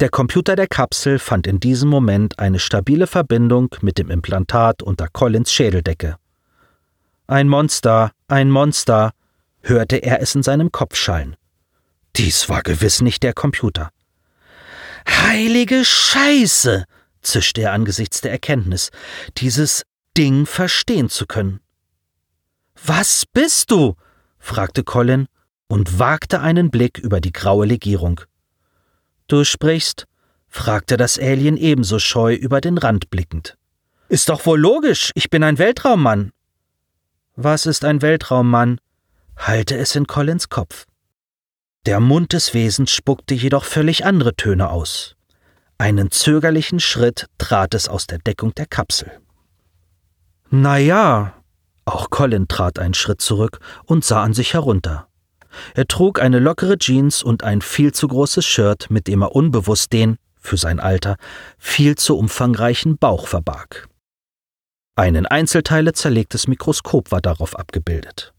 Der 0.00 0.08
Computer 0.08 0.56
der 0.56 0.66
Kapsel 0.66 1.18
fand 1.18 1.46
in 1.46 1.60
diesem 1.60 1.88
Moment 1.88 2.38
eine 2.38 2.58
stabile 2.58 3.06
Verbindung 3.06 3.74
mit 3.82 3.98
dem 3.98 4.10
Implantat 4.10 4.82
unter 4.82 5.06
Collins 5.08 5.52
Schädeldecke. 5.52 6.16
Ein 7.28 7.48
Monster, 7.48 8.10
ein 8.26 8.50
Monster, 8.50 9.12
hörte 9.60 9.98
er 9.98 10.20
es 10.20 10.34
in 10.34 10.42
seinem 10.42 10.72
Kopf 10.72 10.96
schallen. 10.96 11.36
Dies 12.16 12.48
war 12.48 12.62
gewiss 12.62 13.00
nicht 13.00 13.22
der 13.22 13.32
Computer. 13.32 13.90
Heilige 15.08 15.84
Scheiße! 15.84 16.84
zischte 17.22 17.62
er 17.62 17.72
angesichts 17.72 18.20
der 18.20 18.32
Erkenntnis, 18.32 18.90
dieses 19.36 19.84
Ding 20.16 20.46
verstehen 20.46 21.08
zu 21.08 21.26
können. 21.26 21.60
Was 22.84 23.24
bist 23.26 23.70
du? 23.70 23.94
fragte 24.38 24.84
Colin 24.84 25.26
und 25.68 25.98
wagte 25.98 26.40
einen 26.40 26.70
Blick 26.70 26.98
über 26.98 27.20
die 27.20 27.32
graue 27.32 27.66
Legierung. 27.66 28.20
Du 29.26 29.44
sprichst? 29.44 30.06
fragte 30.48 30.98
das 30.98 31.18
Alien 31.18 31.56
ebenso 31.56 31.98
scheu 31.98 32.34
über 32.34 32.60
den 32.60 32.76
Rand 32.76 33.08
blickend. 33.08 33.56
Ist 34.10 34.28
doch 34.28 34.44
wohl 34.44 34.60
logisch, 34.60 35.10
ich 35.14 35.30
bin 35.30 35.42
ein 35.42 35.56
Weltraummann. 35.56 36.32
Was 37.34 37.64
ist 37.64 37.86
ein 37.86 38.02
Weltraummann? 38.02 38.78
Halte 39.36 39.78
es 39.78 39.96
in 39.96 40.06
Collins 40.06 40.50
Kopf. 40.50 40.84
Der 41.86 42.00
Mund 42.00 42.34
des 42.34 42.52
Wesens 42.52 42.90
spuckte 42.90 43.34
jedoch 43.34 43.64
völlig 43.64 44.04
andere 44.04 44.36
Töne 44.36 44.68
aus. 44.68 45.16
Einen 45.78 46.10
zögerlichen 46.10 46.80
Schritt 46.80 47.28
trat 47.38 47.72
es 47.72 47.88
aus 47.88 48.06
der 48.06 48.18
Deckung 48.18 48.54
der 48.54 48.66
Kapsel. 48.66 49.21
Na 50.54 50.76
ja, 50.76 51.32
auch 51.86 52.10
Colin 52.10 52.46
trat 52.46 52.78
einen 52.78 52.92
Schritt 52.92 53.22
zurück 53.22 53.58
und 53.86 54.04
sah 54.04 54.22
an 54.22 54.34
sich 54.34 54.52
herunter. 54.52 55.08
Er 55.72 55.88
trug 55.88 56.20
eine 56.20 56.40
lockere 56.40 56.76
Jeans 56.76 57.22
und 57.22 57.42
ein 57.42 57.62
viel 57.62 57.92
zu 57.92 58.06
großes 58.06 58.44
Shirt, 58.44 58.90
mit 58.90 59.06
dem 59.06 59.22
er 59.22 59.34
unbewusst 59.34 59.94
den, 59.94 60.18
für 60.38 60.58
sein 60.58 60.78
Alter, 60.78 61.16
viel 61.56 61.96
zu 61.96 62.18
umfangreichen 62.18 62.98
Bauch 62.98 63.28
verbarg. 63.28 63.88
Ein 64.94 65.14
in 65.14 65.24
Einzelteile 65.24 65.94
zerlegtes 65.94 66.46
Mikroskop 66.46 67.12
war 67.12 67.22
darauf 67.22 67.58
abgebildet. 67.58 68.34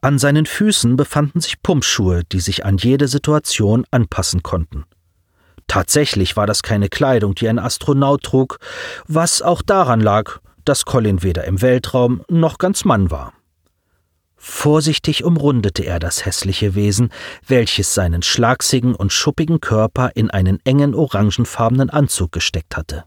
An 0.00 0.18
seinen 0.18 0.46
Füßen 0.46 0.96
befanden 0.96 1.42
sich 1.42 1.60
Pumpschuhe, 1.62 2.22
die 2.24 2.40
sich 2.40 2.64
an 2.64 2.78
jede 2.78 3.08
Situation 3.08 3.84
anpassen 3.90 4.42
konnten. 4.42 4.84
Tatsächlich 5.66 6.34
war 6.38 6.46
das 6.46 6.62
keine 6.62 6.88
Kleidung, 6.88 7.34
die 7.34 7.46
ein 7.46 7.58
Astronaut 7.58 8.22
trug, 8.22 8.58
was 9.06 9.42
auch 9.42 9.60
daran 9.60 10.00
lag, 10.00 10.40
dass 10.64 10.84
Colin 10.84 11.22
weder 11.22 11.44
im 11.44 11.62
Weltraum 11.62 12.22
noch 12.28 12.58
ganz 12.58 12.84
Mann 12.84 13.10
war. 13.10 13.32
Vorsichtig 14.36 15.24
umrundete 15.24 15.84
er 15.84 15.98
das 15.98 16.26
hässliche 16.26 16.74
Wesen, 16.74 17.10
welches 17.46 17.94
seinen 17.94 18.22
schlagsigen 18.22 18.94
und 18.94 19.12
schuppigen 19.12 19.60
Körper 19.60 20.10
in 20.14 20.30
einen 20.30 20.60
engen 20.64 20.94
orangenfarbenen 20.94 21.88
Anzug 21.88 22.32
gesteckt 22.32 22.76
hatte. 22.76 23.04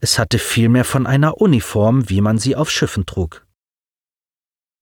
Es 0.00 0.18
hatte 0.18 0.38
vielmehr 0.38 0.84
von 0.84 1.06
einer 1.06 1.40
Uniform, 1.40 2.10
wie 2.10 2.20
man 2.20 2.38
sie 2.38 2.56
auf 2.56 2.70
Schiffen 2.70 3.06
trug. 3.06 3.46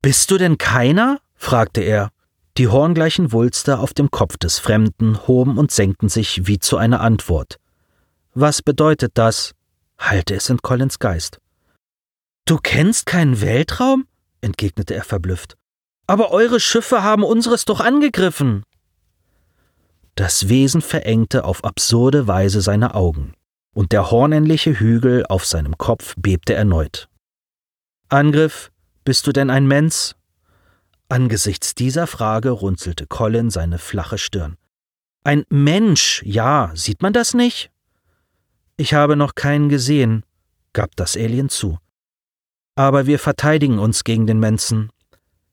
Bist 0.00 0.30
du 0.30 0.38
denn 0.38 0.58
keiner? 0.58 1.20
fragte 1.36 1.82
er. 1.82 2.10
Die 2.58 2.68
horngleichen 2.68 3.30
Wulster 3.30 3.80
auf 3.80 3.94
dem 3.94 4.10
Kopf 4.10 4.36
des 4.36 4.58
Fremden 4.58 5.26
hoben 5.26 5.58
und 5.58 5.70
senkten 5.70 6.08
sich 6.08 6.46
wie 6.46 6.58
zu 6.58 6.76
einer 6.76 7.00
Antwort. 7.00 7.58
Was 8.34 8.62
bedeutet 8.62 9.12
das? 9.14 9.52
Halte 9.98 10.34
es 10.34 10.50
in 10.50 10.62
Collins 10.62 10.98
Geist. 10.98 11.38
Du 12.44 12.58
kennst 12.58 13.06
keinen 13.06 13.40
Weltraum? 13.40 14.06
entgegnete 14.40 14.94
er 14.94 15.04
verblüfft. 15.04 15.56
Aber 16.06 16.30
eure 16.32 16.60
Schiffe 16.60 17.02
haben 17.02 17.22
unseres 17.22 17.64
doch 17.64 17.80
angegriffen. 17.80 18.64
Das 20.14 20.48
Wesen 20.48 20.82
verengte 20.82 21.44
auf 21.44 21.64
absurde 21.64 22.26
Weise 22.26 22.60
seine 22.60 22.94
Augen, 22.94 23.34
und 23.74 23.92
der 23.92 24.10
hornähnliche 24.10 24.78
Hügel 24.78 25.24
auf 25.26 25.46
seinem 25.46 25.78
Kopf 25.78 26.14
bebte 26.18 26.54
erneut. 26.54 27.08
Angriff, 28.08 28.70
bist 29.04 29.26
du 29.26 29.32
denn 29.32 29.48
ein 29.48 29.66
Mensch? 29.66 30.14
Angesichts 31.08 31.74
dieser 31.74 32.06
Frage 32.06 32.50
runzelte 32.50 33.06
Colin 33.06 33.50
seine 33.50 33.78
flache 33.78 34.18
Stirn. 34.18 34.56
Ein 35.24 35.44
Mensch, 35.48 36.22
ja, 36.24 36.72
sieht 36.74 37.00
man 37.00 37.12
das 37.12 37.32
nicht? 37.32 37.70
Ich 38.76 38.94
habe 38.94 39.16
noch 39.16 39.34
keinen 39.34 39.68
gesehen, 39.68 40.24
gab 40.72 40.96
das 40.96 41.16
Alien 41.16 41.48
zu. 41.48 41.78
Aber 42.74 43.06
wir 43.06 43.18
verteidigen 43.18 43.78
uns 43.78 44.04
gegen 44.04 44.26
den 44.26 44.40
Mensen. 44.40 44.90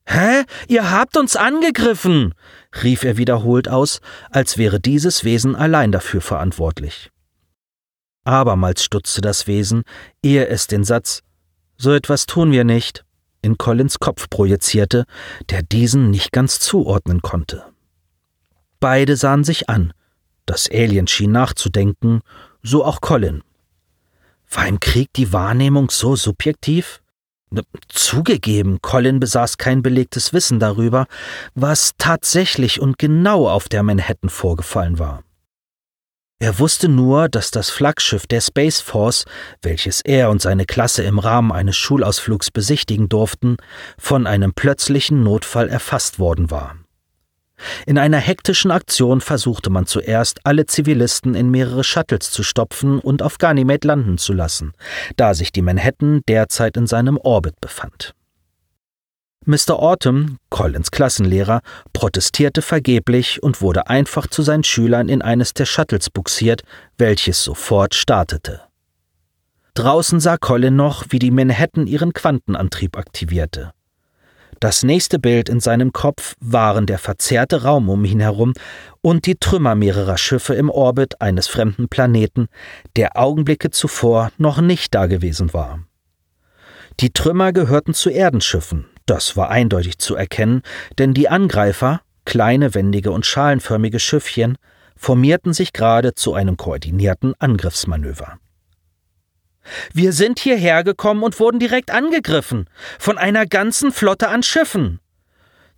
Hä? 0.05 0.43
Ihr 0.67 0.89
habt 0.89 1.17
uns 1.17 1.35
angegriffen! 1.35 2.33
rief 2.83 3.03
er 3.03 3.17
wiederholt 3.17 3.67
aus, 3.67 3.99
als 4.31 4.57
wäre 4.57 4.79
dieses 4.79 5.23
Wesen 5.23 5.55
allein 5.55 5.91
dafür 5.91 6.21
verantwortlich. 6.21 7.11
Abermals 8.23 8.83
stutzte 8.83 9.21
das 9.21 9.47
Wesen, 9.47 9.83
ehe 10.23 10.47
es 10.47 10.67
den 10.67 10.83
Satz 10.83 11.21
So 11.77 11.93
etwas 11.93 12.25
tun 12.25 12.51
wir 12.51 12.63
nicht 12.63 13.05
in 13.41 13.57
Collins 13.57 13.99
Kopf 13.99 14.29
projizierte, 14.29 15.05
der 15.49 15.63
diesen 15.63 16.09
nicht 16.09 16.31
ganz 16.31 16.59
zuordnen 16.59 17.21
konnte. 17.21 17.63
Beide 18.79 19.15
sahen 19.15 19.43
sich 19.43 19.69
an. 19.69 19.93
Das 20.45 20.69
Alien 20.71 21.07
schien 21.07 21.31
nachzudenken, 21.31 22.21
so 22.63 22.83
auch 22.83 23.01
Colin. 23.01 23.43
War 24.49 24.67
im 24.67 24.79
Krieg 24.79 25.13
die 25.13 25.31
Wahrnehmung 25.31 25.89
so 25.89 26.15
subjektiv? 26.15 27.01
Zugegeben, 27.87 28.79
Colin 28.81 29.19
besaß 29.19 29.57
kein 29.57 29.81
belegtes 29.81 30.33
Wissen 30.33 30.59
darüber, 30.59 31.07
was 31.55 31.93
tatsächlich 31.97 32.79
und 32.79 32.99
genau 32.99 33.49
auf 33.49 33.69
der 33.69 33.83
Manhattan 33.83 34.29
vorgefallen 34.29 34.99
war. 34.99 35.23
Er 36.41 36.57
wusste 36.57 36.87
nur, 36.87 37.27
dass 37.27 37.51
das 37.51 37.69
Flaggschiff 37.69 38.25
der 38.25 38.39
Space 38.39 38.79
Force, 38.79 39.25
welches 39.61 39.99
er 40.01 40.29
und 40.29 40.41
seine 40.41 40.65
Klasse 40.65 41.03
im 41.03 41.19
Rahmen 41.19 41.51
eines 41.51 41.75
Schulausflugs 41.75 42.49
besichtigen 42.49 43.09
durften, 43.09 43.57
von 43.97 44.25
einem 44.25 44.53
plötzlichen 44.53 45.21
Notfall 45.21 45.67
erfasst 45.67 46.17
worden 46.17 46.49
war. 46.49 46.78
In 47.85 47.97
einer 47.97 48.17
hektischen 48.17 48.71
Aktion 48.71 49.21
versuchte 49.21 49.69
man 49.69 49.85
zuerst, 49.85 50.39
alle 50.43 50.65
Zivilisten 50.65 51.35
in 51.35 51.49
mehrere 51.49 51.83
Shuttles 51.83 52.31
zu 52.31 52.43
stopfen 52.43 52.99
und 52.99 53.21
auf 53.21 53.37
Ganymed 53.37 53.83
landen 53.85 54.17
zu 54.17 54.33
lassen, 54.33 54.73
da 55.17 55.33
sich 55.33 55.51
die 55.51 55.61
Manhattan 55.61 56.21
derzeit 56.27 56.77
in 56.77 56.87
seinem 56.87 57.17
Orbit 57.17 57.59
befand. 57.61 58.13
Mr. 59.45 59.79
Autumn, 59.79 60.37
Collins 60.49 60.91
Klassenlehrer, 60.91 61.61
protestierte 61.93 62.61
vergeblich 62.61 63.41
und 63.41 63.61
wurde 63.61 63.87
einfach 63.87 64.27
zu 64.27 64.43
seinen 64.43 64.63
Schülern 64.63 65.09
in 65.09 65.21
eines 65.21 65.53
der 65.53 65.65
Shuttles 65.65 66.09
buxiert, 66.09 66.61
welches 66.97 67.43
sofort 67.43 67.95
startete. 67.95 68.61
Draußen 69.73 70.19
sah 70.19 70.37
Colin 70.37 70.75
noch, 70.75 71.05
wie 71.09 71.19
die 71.19 71.31
Manhattan 71.31 71.87
ihren 71.87 72.13
Quantenantrieb 72.13 72.97
aktivierte. 72.97 73.71
Das 74.59 74.83
nächste 74.83 75.19
Bild 75.19 75.47
in 75.47 75.61
seinem 75.61 75.93
Kopf 75.93 76.35
waren 76.41 76.85
der 76.85 76.97
verzerrte 76.97 77.63
Raum 77.63 77.87
um 77.87 78.03
ihn 78.03 78.19
herum 78.19 78.53
und 78.99 79.25
die 79.25 79.35
Trümmer 79.35 79.73
mehrerer 79.73 80.17
Schiffe 80.17 80.53
im 80.53 80.69
Orbit 80.69 81.21
eines 81.21 81.47
fremden 81.47 81.87
Planeten, 81.87 82.47
der 82.97 83.17
Augenblicke 83.17 83.69
zuvor 83.69 84.31
noch 84.37 84.59
nicht 84.59 84.93
dagewesen 84.93 85.53
war. 85.53 85.79
Die 86.99 87.11
Trümmer 87.13 87.53
gehörten 87.53 87.93
zu 87.93 88.09
Erdenschiffen, 88.09 88.85
das 89.05 89.37
war 89.37 89.49
eindeutig 89.49 89.97
zu 89.97 90.15
erkennen, 90.15 90.61
denn 90.97 91.13
die 91.13 91.29
Angreifer, 91.29 92.01
kleine 92.25 92.75
wendige 92.75 93.11
und 93.11 93.25
schalenförmige 93.25 93.99
Schiffchen, 93.99 94.57
formierten 94.97 95.53
sich 95.53 95.71
gerade 95.71 96.15
zu 96.15 96.33
einem 96.33 96.57
koordinierten 96.57 97.33
Angriffsmanöver. 97.39 98.39
Wir 99.93 100.13
sind 100.13 100.39
hierher 100.39 100.83
gekommen 100.83 101.23
und 101.23 101.39
wurden 101.39 101.59
direkt 101.59 101.91
angegriffen, 101.91 102.69
von 102.97 103.17
einer 103.17 103.45
ganzen 103.45 103.91
Flotte 103.91 104.29
an 104.29 104.43
Schiffen. 104.43 104.99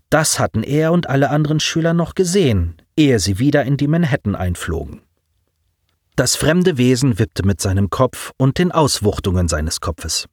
Das 0.09 0.39
hatten 0.39 0.63
er 0.63 0.91
und 0.91 1.09
alle 1.09 1.29
anderen 1.29 1.59
Schüler 1.59 1.93
noch 1.93 2.15
gesehen, 2.15 2.75
ehe 2.97 3.19
sie 3.19 3.39
wieder 3.39 3.63
in 3.63 3.77
die 3.77 3.87
Manhattan 3.87 4.35
einflogen. 4.35 5.01
Das 6.15 6.35
fremde 6.35 6.77
Wesen 6.77 7.17
wippte 7.17 7.45
mit 7.45 7.61
seinem 7.61 7.89
Kopf 7.89 8.31
und 8.37 8.57
den 8.57 8.71
Auswuchtungen 8.71 9.47
seines 9.47 9.79
Kopfes. 9.79 10.27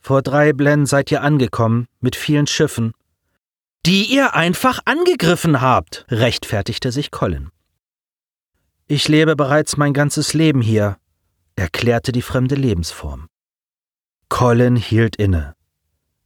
Vor 0.00 0.22
drei 0.22 0.52
Blen 0.52 0.84
seid 0.84 1.12
ihr 1.12 1.22
angekommen, 1.22 1.86
mit 2.00 2.16
vielen 2.16 2.48
Schiffen. 2.48 2.92
Die 3.86 4.04
ihr 4.12 4.34
einfach 4.34 4.80
angegriffen 4.84 5.60
habt, 5.60 6.04
rechtfertigte 6.10 6.90
sich 6.90 7.12
Colin. 7.12 7.50
Ich 8.88 9.06
lebe 9.08 9.36
bereits 9.36 9.76
mein 9.76 9.94
ganzes 9.94 10.34
Leben 10.34 10.60
hier, 10.60 10.96
erklärte 11.56 12.12
die 12.12 12.22
fremde 12.22 12.54
Lebensform. 12.54 13.28
Colin 14.28 14.76
hielt 14.76 15.16
inne. 15.16 15.54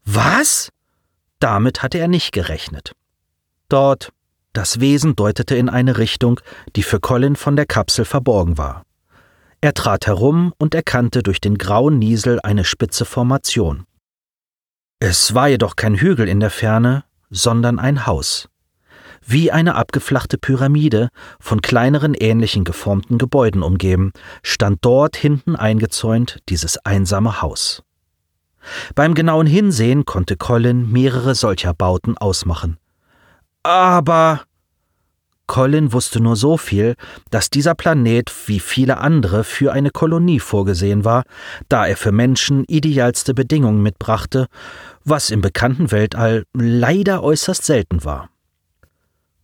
Was? 0.05 0.71
Damit 1.41 1.83
hatte 1.83 1.99
er 1.99 2.09
nicht 2.09 2.33
gerechnet. 2.33 2.93
Dort, 3.69 4.13
Das 4.53 4.81
Wesen 4.81 5.17
deutete 5.17 5.55
in 5.55 5.69
eine 5.69 5.99
Richtung, 5.99 6.41
die 6.77 6.83
für 6.83 6.99
Colin 6.99 7.37
von 7.37 7.57
der 7.57 7.67
Kapsel 7.67 8.07
verborgen 8.07 8.57
war. 8.57 8.85
Er 9.61 9.75
trat 9.75 10.07
herum 10.07 10.55
und 10.57 10.75
erkannte 10.75 11.23
durch 11.23 11.43
den 11.43 11.59
grauen 11.59 11.99
Niesel 11.99 12.41
eine 12.43 12.65
spitze 12.65 13.05
Formation. 13.05 13.85
Es 14.99 15.35
war 15.35 15.49
jedoch 15.49 15.77
kein 15.77 15.97
Hügel 15.97 16.27
in 16.27 16.41
der 16.41 16.49
Ferne, 16.49 17.05
sondern 17.29 17.79
ein 17.79 18.07
Haus. 18.07 18.49
Wie 19.29 19.51
eine 19.51 19.75
abgeflachte 19.75 20.39
Pyramide, 20.39 21.09
von 21.41 21.61
kleineren 21.61 22.15
ähnlichen 22.15 22.63
geformten 22.63 23.19
Gebäuden 23.19 23.65
umgeben, 23.65 24.13
stand 24.45 24.79
dort 24.83 25.17
hinten 25.17 25.57
eingezäunt 25.57 26.39
dieses 26.49 26.79
einsame 26.79 27.43
Haus. 27.43 27.83
Beim 28.95 29.15
genauen 29.15 29.49
Hinsehen 29.49 30.05
konnte 30.05 30.37
Colin 30.37 30.93
mehrere 30.93 31.35
solcher 31.35 31.75
Bauten 31.75 32.17
ausmachen. 32.17 32.79
Aber 33.65 34.43
Colin 35.49 35.93
wusste 35.93 36.21
nur 36.21 36.37
so 36.37 36.57
viel, 36.57 36.95
dass 37.31 37.51
dieser 37.51 37.75
Planet 37.75 38.33
wie 38.47 38.61
viele 38.61 38.99
andere 38.99 39.43
für 39.43 39.73
eine 39.73 39.91
Kolonie 39.91 40.39
vorgesehen 40.39 41.05
war, 41.05 41.25
da 41.69 41.85
er 41.85 41.97
für 41.97 42.13
Menschen 42.13 42.65
idealste 42.69 43.35
Bedingungen 43.35 43.83
mitbrachte, 43.83 44.47
was 45.05 45.31
im 45.31 45.41
bekannten 45.41 45.91
Weltall 45.91 46.45
leider 46.53 47.25
äußerst 47.25 47.65
selten 47.65 48.05
war. 48.05 48.29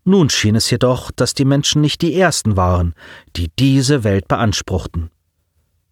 Nun 0.04 0.30
schien 0.30 0.56
es 0.56 0.70
jedoch, 0.70 1.10
dass 1.12 1.34
die 1.34 1.44
Menschen 1.44 1.80
nicht 1.80 2.02
die 2.02 2.14
ersten 2.14 2.56
waren, 2.56 2.94
die 3.36 3.50
diese 3.58 4.02
Welt 4.04 4.26
beanspruchten. 4.26 5.10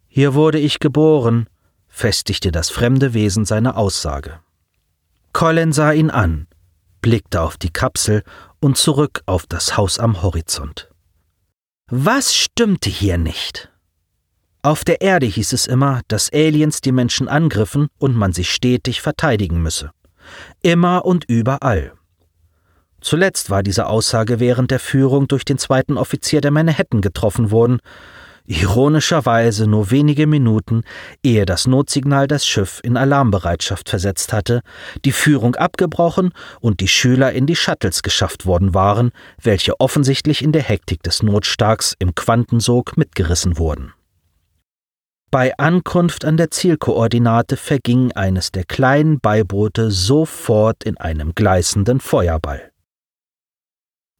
Hier 0.08 0.34
wurde 0.34 0.58
ich 0.58 0.80
geboren, 0.80 1.48
festigte 1.86 2.50
das 2.50 2.70
fremde 2.70 3.14
Wesen 3.14 3.44
seine 3.44 3.76
Aussage. 3.76 4.40
Colin 5.32 5.72
sah 5.72 5.92
ihn 5.92 6.10
an, 6.10 6.48
blickte 7.02 7.40
auf 7.40 7.56
die 7.56 7.70
Kapsel 7.70 8.24
und 8.58 8.76
zurück 8.76 9.22
auf 9.26 9.46
das 9.46 9.76
Haus 9.76 10.00
am 10.00 10.22
Horizont. 10.22 10.90
Was 11.86 12.34
stimmte 12.34 12.90
hier 12.90 13.18
nicht? 13.18 13.70
Auf 14.62 14.84
der 14.84 15.00
Erde 15.00 15.26
hieß 15.26 15.52
es 15.52 15.66
immer, 15.66 16.02
dass 16.08 16.32
Aliens 16.32 16.80
die 16.80 16.92
Menschen 16.92 17.28
angriffen 17.28 17.88
und 17.98 18.14
man 18.14 18.32
sich 18.32 18.50
stetig 18.50 19.00
verteidigen 19.00 19.62
müsse. 19.62 19.90
Immer 20.62 21.04
und 21.04 21.24
überall. 21.28 21.94
Zuletzt 23.00 23.50
war 23.50 23.62
diese 23.62 23.86
Aussage 23.86 24.40
während 24.40 24.70
der 24.70 24.80
Führung 24.80 25.28
durch 25.28 25.44
den 25.44 25.58
zweiten 25.58 25.96
Offizier 25.96 26.40
der 26.40 26.50
Manhattan 26.50 27.00
getroffen 27.00 27.50
worden, 27.50 27.80
Ironischerweise 28.50 29.68
nur 29.68 29.92
wenige 29.92 30.26
Minuten, 30.26 30.82
ehe 31.22 31.46
das 31.46 31.68
Notsignal 31.68 32.26
das 32.26 32.44
Schiff 32.44 32.80
in 32.82 32.96
Alarmbereitschaft 32.96 33.88
versetzt 33.88 34.32
hatte, 34.32 34.62
die 35.04 35.12
Führung 35.12 35.54
abgebrochen 35.54 36.32
und 36.60 36.80
die 36.80 36.88
Schüler 36.88 37.30
in 37.30 37.46
die 37.46 37.54
Shuttles 37.54 38.02
geschafft 38.02 38.46
worden 38.46 38.74
waren, 38.74 39.12
welche 39.40 39.78
offensichtlich 39.78 40.42
in 40.42 40.50
der 40.50 40.62
Hektik 40.62 41.00
des 41.04 41.22
Notstarks 41.22 41.94
im 42.00 42.16
Quantensog 42.16 42.96
mitgerissen 42.96 43.56
wurden. 43.56 43.92
Bei 45.30 45.56
Ankunft 45.56 46.24
an 46.24 46.36
der 46.36 46.50
Zielkoordinate 46.50 47.56
verging 47.56 48.10
eines 48.12 48.50
der 48.50 48.64
kleinen 48.64 49.20
Beiboote 49.20 49.92
sofort 49.92 50.82
in 50.82 50.96
einem 50.96 51.36
gleißenden 51.36 52.00
Feuerball. 52.00 52.69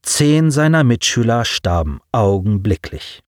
Zehn 0.03 0.51
seiner 0.51 0.85
Mitschüler 0.85 1.45
starben 1.45 2.01
augenblicklich. 2.13 3.21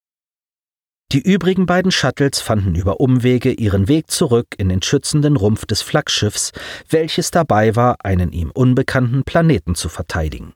Die 1.13 1.21
übrigen 1.21 1.67
beiden 1.67 1.93
Shuttles 1.93 2.41
fanden 2.41 2.75
über 2.75 2.99
Umwege 2.99 3.53
ihren 3.53 3.87
Weg 3.87 4.11
zurück 4.11 4.55
in 4.57 4.71
den 4.71 4.81
schützenden 4.81 5.37
Rumpf 5.37 5.67
des 5.67 5.83
Flaggschiffs, 5.83 6.53
welches 6.89 7.31
dabei 7.31 7.77
war, 7.77 7.97
einen 8.03 8.33
ihm 8.33 8.51
unbekannten 8.51 9.23
Planeten 9.23 9.75
zu 9.75 9.91
verteidigen. 9.91 10.55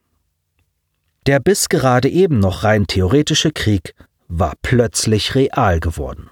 Der 1.26 1.40
bis 1.40 1.68
gerade 1.68 2.08
eben 2.08 2.38
noch 2.38 2.64
rein 2.64 2.86
theoretische 2.86 3.52
Krieg 3.52 3.94
war 4.28 4.54
plötzlich 4.62 5.34
real 5.34 5.80
geworden. 5.80 6.30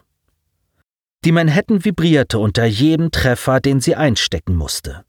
Die 1.25 1.33
Manhattan 1.33 1.85
vibrierte 1.85 2.39
unter 2.39 2.65
jedem 2.65 3.11
Treffer, 3.11 3.61
den 3.61 3.81
sie 3.81 3.95
einstecken 3.95 4.55
musste. 4.55 5.05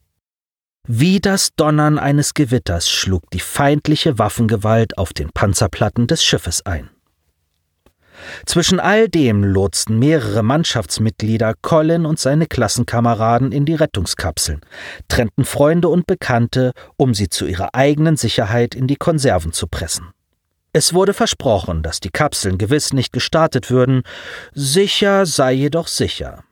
Wie 0.88 1.20
das 1.20 1.56
Donnern 1.56 1.98
eines 1.98 2.36
Gewitters 2.36 2.90
schlug 2.90 3.32
die 3.32 3.40
feindliche 3.40 4.20
Waffengewalt 4.20 5.00
auf 5.00 5.14
den 5.14 5.32
Panzerplatten 5.32 6.06
des 6.06 6.24
Schiffes 6.24 6.64
ein. 6.64 6.92
Zwischen 8.46 8.80
all 8.80 9.10
dem 9.10 9.44
lotsten 9.44 9.98
mehrere 9.98 10.44
Mannschaftsmitglieder 10.44 11.56
Colin 11.62 12.06
und 12.06 12.20
seine 12.20 12.46
Klassenkameraden 12.46 13.52
in 13.52 13.66
die 13.66 13.74
Rettungskapseln, 13.74 14.62
trennten 15.08 15.44
Freunde 15.44 15.90
und 15.90 16.06
Bekannte, 16.06 16.72
um 16.98 17.16
sie 17.16 17.30
zu 17.30 17.48
ihrer 17.48 17.74
eigenen 17.74 18.16
Sicherheit 18.16 18.76
in 18.76 18.86
die 18.86 18.96
Konserven 18.96 19.54
zu 19.54 19.68
pressen. 19.68 20.12
Es 20.72 20.94
wurde 20.94 21.14
versprochen, 21.14 21.82
dass 21.82 22.00
die 22.00 22.12
Kapseln 22.12 22.60
gewiss 22.60 22.94
nicht 22.94 23.12
gestartet 23.12 23.72
würden, 23.72 24.04
sicher 24.54 25.26
sei 25.26 25.54
jedoch 25.54 25.88
sicher. 25.88 26.44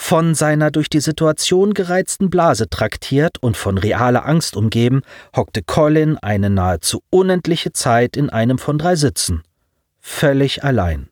Von 0.00 0.34
seiner 0.34 0.70
durch 0.70 0.88
die 0.88 1.00
Situation 1.00 1.74
gereizten 1.74 2.30
Blase 2.30 2.70
traktiert 2.70 3.42
und 3.42 3.56
von 3.56 3.76
realer 3.76 4.24
Angst 4.24 4.56
umgeben, 4.56 5.02
hockte 5.34 5.62
Colin 5.62 6.16
eine 6.18 6.50
nahezu 6.50 7.02
unendliche 7.10 7.72
Zeit 7.72 8.16
in 8.16 8.30
einem 8.30 8.58
von 8.58 8.78
drei 8.78 8.96
Sitzen 8.96 9.42
völlig 10.08 10.64
allein. 10.64 11.08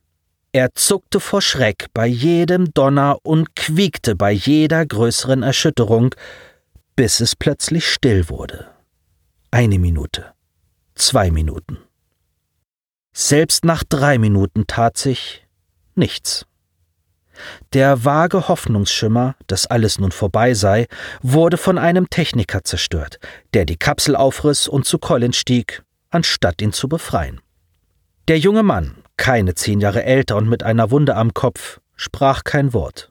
Er 0.52 0.74
zuckte 0.74 1.20
vor 1.20 1.42
Schreck 1.42 1.88
bei 1.92 2.06
jedem 2.06 2.72
Donner 2.72 3.18
und 3.22 3.54
quiekte 3.54 4.16
bei 4.16 4.32
jeder 4.32 4.86
größeren 4.86 5.42
Erschütterung, 5.42 6.14
bis 6.94 7.20
es 7.20 7.36
plötzlich 7.36 7.86
still 7.86 8.28
wurde. 8.30 8.66
Eine 9.50 9.78
Minute, 9.78 10.32
zwei 10.94 11.30
Minuten. 11.30 11.78
Selbst 13.12 13.64
nach 13.64 13.84
drei 13.84 14.18
Minuten 14.18 14.66
tat 14.66 14.96
sich 14.96 15.46
nichts. 15.94 16.46
Der 17.72 18.04
vage 18.04 18.48
Hoffnungsschimmer, 18.48 19.34
dass 19.46 19.66
alles 19.66 19.98
nun 19.98 20.12
vorbei 20.12 20.54
sei, 20.54 20.86
wurde 21.22 21.56
von 21.56 21.78
einem 21.78 22.10
Techniker 22.10 22.64
zerstört, 22.64 23.18
der 23.54 23.64
die 23.64 23.76
Kapsel 23.76 24.16
aufriss 24.16 24.68
und 24.68 24.86
zu 24.86 24.98
Colin 24.98 25.32
stieg, 25.32 25.82
anstatt 26.10 26.62
ihn 26.62 26.72
zu 26.72 26.88
befreien. 26.88 27.40
Der 28.28 28.38
junge 28.38 28.62
Mann, 28.62 28.96
keine 29.16 29.54
zehn 29.54 29.80
Jahre 29.80 30.04
älter 30.04 30.36
und 30.36 30.48
mit 30.48 30.62
einer 30.62 30.90
Wunde 30.90 31.14
am 31.16 31.32
Kopf, 31.32 31.80
sprach 31.94 32.44
kein 32.44 32.72
Wort. 32.72 33.10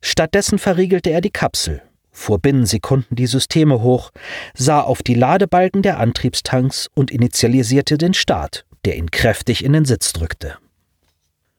Stattdessen 0.00 0.58
verriegelte 0.58 1.10
er 1.10 1.20
die 1.20 1.30
Kapsel, 1.30 1.82
fuhr 2.10 2.38
binnen 2.38 2.66
Sekunden 2.66 3.16
die 3.16 3.26
Systeme 3.26 3.82
hoch, 3.82 4.10
sah 4.54 4.80
auf 4.80 5.02
die 5.02 5.14
Ladebalken 5.14 5.82
der 5.82 5.98
Antriebstanks 5.98 6.88
und 6.94 7.10
initialisierte 7.10 7.98
den 7.98 8.14
Start, 8.14 8.64
der 8.84 8.96
ihn 8.96 9.10
kräftig 9.10 9.64
in 9.64 9.72
den 9.72 9.84
Sitz 9.84 10.12
drückte. 10.12 10.56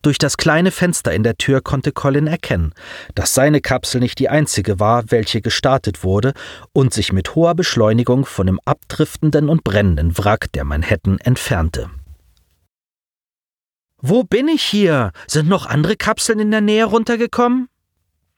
Durch 0.06 0.20
das 0.20 0.38
kleine 0.38 0.70
Fenster 0.70 1.14
in 1.14 1.24
der 1.24 1.36
Tür 1.36 1.62
konnte 1.62 1.92
Colin 1.92 2.28
erkennen, 2.28 2.76
dass 3.16 3.34
seine 3.34 3.60
Kapsel 3.60 4.00
nicht 4.02 4.20
die 4.20 4.30
einzige 4.30 4.80
war, 4.80 5.10
welche 5.10 5.42
gestartet 5.42 6.04
wurde 6.04 6.34
und 6.74 6.94
sich 6.94 7.12
mit 7.12 7.34
hoher 7.34 7.56
Beschleunigung 7.56 8.24
von 8.28 8.46
dem 8.46 8.60
abdriftenden 8.66 9.50
und 9.50 9.64
brennenden 9.64 10.16
Wrack 10.16 10.52
der 10.52 10.64
Manhattan 10.64 11.18
entfernte. 11.18 11.90
Wo 14.00 14.24
bin 14.24 14.48
ich 14.48 14.62
hier? 14.62 15.12
Sind 15.26 15.50
noch 15.50 15.66
andere 15.66 15.96
Kapseln 15.96 16.38
in 16.38 16.52
der 16.52 16.62
Nähe 16.62 16.86
runtergekommen? 16.86 17.68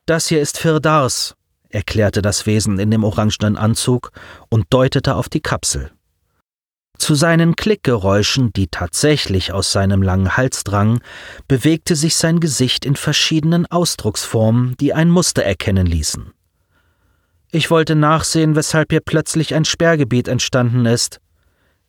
Das 0.05 0.27
hier 0.27 0.39
ist 0.39 0.59
Firdars, 0.59 1.35
erklärte 1.67 2.21
das 2.21 2.45
Wesen 2.45 2.79
in 2.79 2.91
dem 2.91 3.03
orangenen 3.03 3.57
Anzug 3.57 4.13
und 4.47 4.67
deutete 4.69 5.15
auf 5.15 5.27
die 5.27 5.41
Kapsel. 5.41 5.91
Zu 6.97 7.15
seinen 7.15 7.55
Klickgeräuschen, 7.55 8.51
die 8.53 8.67
tatsächlich 8.67 9.51
aus 9.53 9.71
seinem 9.71 10.01
langen 10.01 10.35
Hals 10.35 10.63
drangen, 10.63 10.99
bewegte 11.47 11.95
sich 11.95 12.15
sein 12.15 12.39
Gesicht 12.39 12.85
in 12.85 12.95
verschiedenen 12.95 13.65
Ausdrucksformen, 13.67 14.75
die 14.79 14.93
ein 14.93 15.09
Muster 15.09 15.43
erkennen 15.43 15.85
ließen. 15.85 16.33
Ich 17.51 17.71
wollte 17.71 17.95
nachsehen, 17.95 18.55
weshalb 18.55 18.91
hier 18.91 18.99
plötzlich 18.99 19.55
ein 19.55 19.63
Sperrgebiet 19.63 20.27
entstanden 20.27 20.85
ist, 20.85 21.21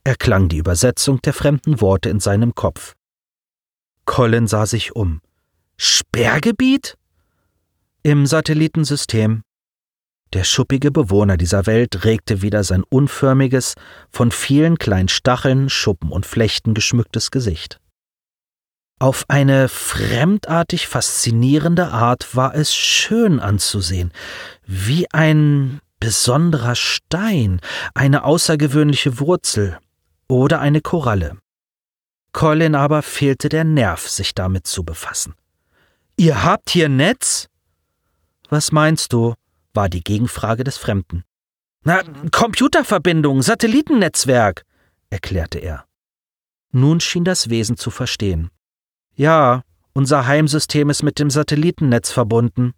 erklang 0.05 0.49
die 0.49 0.59
Übersetzung 0.59 1.21
der 1.23 1.33
fremden 1.33 1.81
Worte 1.81 2.11
in 2.11 2.21
seinem 2.21 2.55
Kopf. 2.55 2.95
Colin 4.05 4.47
sah 4.47 4.67
sich 4.67 4.95
um. 4.95 5.21
Sperrgebiet? 5.77 6.97
Im 8.03 8.27
Satellitensystem. 8.27 9.43
Der 10.35 10.45
schuppige 10.45 10.91
Bewohner 10.91 11.37
dieser 11.37 11.67
Welt 11.67 12.05
regte 12.05 12.43
wieder 12.43 12.63
sein 12.63 12.85
unförmiges, 12.89 13.75
von 14.11 14.31
vielen 14.31 14.79
kleinen 14.79 15.09
Stacheln, 15.09 15.71
Schuppen 15.71 16.11
und 16.11 16.27
Flechten 16.27 16.75
geschmücktes 16.75 17.31
Gesicht. 17.31 17.81
Auf 19.01 19.25
eine 19.29 19.69
fremdartig 19.69 20.89
faszinierende 20.89 21.89
Art 21.89 22.35
war 22.35 22.55
es 22.55 22.75
schön 22.75 23.39
anzusehen, 23.39 24.13
wie 24.67 25.11
ein 25.13 25.81
besonderer 26.01 26.75
Stein, 26.75 27.61
eine 27.95 28.25
außergewöhnliche 28.25 29.21
Wurzel 29.21 29.79
oder 30.29 30.61
eine 30.61 30.81
Koralle. 30.81 31.39
Colin 32.33 32.75
aber 32.75 33.03
fehlte 33.03 33.49
der 33.49 33.65
Nerv, 33.65 34.09
sich 34.09 34.35
damit 34.35 34.67
zu 34.67 34.85
befassen. 34.85 35.35
Ihr 36.17 36.45
habt 36.45 36.71
hier 36.71 36.89
Netz? 36.89 37.49
Was 38.51 38.73
meinst 38.73 39.13
du? 39.13 39.35
War 39.79 39.89
die 39.89 40.03
Gegenfrage 40.03 40.65
des 40.65 40.77
Fremden. 40.77 41.23
Na, 41.85 42.03
Computerverbindung, 42.33 43.43
Satellitennetzwerk, 43.43 44.65
erklärte 45.09 45.61
er. 45.61 45.85
Nun 46.73 46.99
schien 46.99 47.23
das 47.23 47.49
Wesen 47.49 47.77
zu 47.77 47.93
verstehen. 47.93 48.51
Ja, 49.15 49.63
unser 49.93 50.27
Heimsystem 50.27 50.91
ist 50.91 51.05
mit 51.05 51.21
dem 51.21 51.31
Satellitennetz 51.31 52.11
verbunden. 52.11 52.73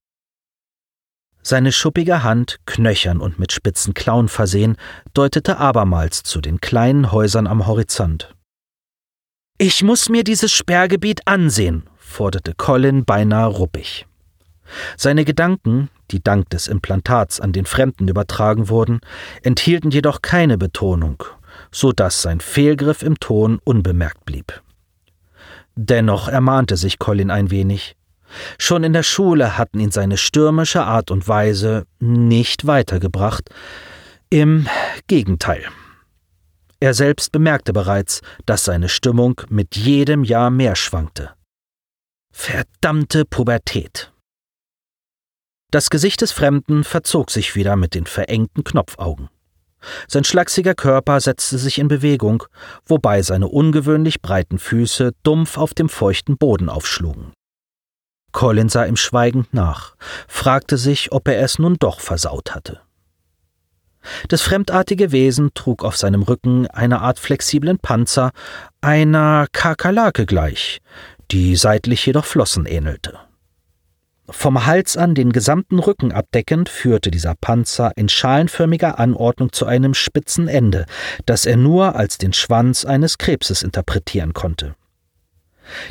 Seine 1.40 1.72
schuppige 1.72 2.22
Hand, 2.22 2.58
knöchern 2.66 3.18
und 3.22 3.38
mit 3.38 3.52
spitzen 3.52 3.94
Klauen 3.94 4.28
versehen, 4.28 4.76
deutete 5.14 5.56
abermals 5.56 6.22
zu 6.22 6.42
den 6.42 6.60
kleinen 6.60 7.12
Häusern 7.12 7.46
am 7.46 7.66
Horizont. 7.66 8.34
Ich 9.56 9.82
muss 9.82 10.10
mir 10.10 10.22
dieses 10.22 10.52
Sperrgebiet 10.52 11.26
ansehen, 11.26 11.88
forderte 11.96 12.52
Colin 12.54 13.06
beinahe 13.06 13.48
ruppig. 13.48 14.06
Seine 14.98 15.24
Gedanken, 15.24 15.88
die 16.10 16.22
dank 16.22 16.50
des 16.50 16.68
Implantats 16.68 17.40
an 17.40 17.52
den 17.52 17.64
Fremden 17.64 18.08
übertragen 18.08 18.68
wurden, 18.68 19.00
enthielten 19.42 19.90
jedoch 19.90 20.22
keine 20.22 20.58
Betonung, 20.58 21.22
so 21.72 21.92
dass 21.92 22.22
sein 22.22 22.40
Fehlgriff 22.40 23.02
im 23.02 23.18
Ton 23.18 23.60
unbemerkt 23.64 24.24
blieb. 24.24 24.62
Dennoch 25.76 26.28
ermahnte 26.28 26.76
sich 26.76 26.98
Colin 26.98 27.30
ein 27.30 27.50
wenig. 27.50 27.96
Schon 28.58 28.84
in 28.84 28.92
der 28.92 29.02
Schule 29.02 29.58
hatten 29.58 29.80
ihn 29.80 29.90
seine 29.90 30.16
stürmische 30.16 30.82
Art 30.82 31.10
und 31.10 31.26
Weise 31.26 31.86
nicht 31.98 32.66
weitergebracht. 32.66 33.50
Im 34.28 34.68
Gegenteil. 35.08 35.64
Er 36.78 36.94
selbst 36.94 37.32
bemerkte 37.32 37.72
bereits, 37.72 38.22
dass 38.46 38.64
seine 38.64 38.88
Stimmung 38.88 39.40
mit 39.48 39.76
jedem 39.76 40.24
Jahr 40.24 40.50
mehr 40.50 40.76
schwankte. 40.76 41.30
Verdammte 42.32 43.24
Pubertät. 43.24 44.09
Das 45.70 45.88
Gesicht 45.88 46.20
des 46.20 46.32
Fremden 46.32 46.82
verzog 46.82 47.30
sich 47.30 47.54
wieder 47.54 47.76
mit 47.76 47.94
den 47.94 48.06
verengten 48.06 48.64
Knopfaugen. 48.64 49.28
Sein 50.08 50.24
schlachsiger 50.24 50.74
Körper 50.74 51.20
setzte 51.20 51.58
sich 51.58 51.78
in 51.78 51.86
Bewegung, 51.86 52.42
wobei 52.84 53.22
seine 53.22 53.48
ungewöhnlich 53.48 54.20
breiten 54.20 54.58
Füße 54.58 55.12
dumpf 55.22 55.56
auf 55.56 55.72
dem 55.72 55.88
feuchten 55.88 56.36
Boden 56.36 56.68
aufschlugen. 56.68 57.32
Colin 58.32 58.68
sah 58.68 58.84
ihm 58.84 58.96
schweigend 58.96 59.54
nach, 59.54 59.94
fragte 60.28 60.76
sich, 60.76 61.12
ob 61.12 61.28
er 61.28 61.40
es 61.40 61.58
nun 61.58 61.76
doch 61.78 62.00
versaut 62.00 62.54
hatte. 62.54 62.80
Das 64.28 64.42
fremdartige 64.42 65.12
Wesen 65.12 65.52
trug 65.54 65.84
auf 65.84 65.96
seinem 65.96 66.22
Rücken 66.22 66.66
eine 66.68 67.00
Art 67.00 67.18
flexiblen 67.18 67.78
Panzer, 67.78 68.30
einer 68.80 69.46
Kakerlake 69.52 70.26
gleich, 70.26 70.80
die 71.30 71.54
seitlich 71.54 72.04
jedoch 72.06 72.24
Flossen 72.24 72.66
ähnelte. 72.66 73.18
Vom 74.32 74.64
Hals 74.64 74.96
an 74.96 75.14
den 75.14 75.32
gesamten 75.32 75.80
Rücken 75.80 76.12
abdeckend 76.12 76.68
führte 76.68 77.10
dieser 77.10 77.34
Panzer 77.34 77.92
in 77.96 78.08
schalenförmiger 78.08 78.98
Anordnung 78.98 79.52
zu 79.52 79.66
einem 79.66 79.92
spitzen 79.92 80.46
Ende, 80.46 80.86
das 81.26 81.46
er 81.46 81.56
nur 81.56 81.96
als 81.96 82.16
den 82.16 82.32
Schwanz 82.32 82.84
eines 82.84 83.18
Krebses 83.18 83.62
interpretieren 83.62 84.32
konnte. 84.32 84.76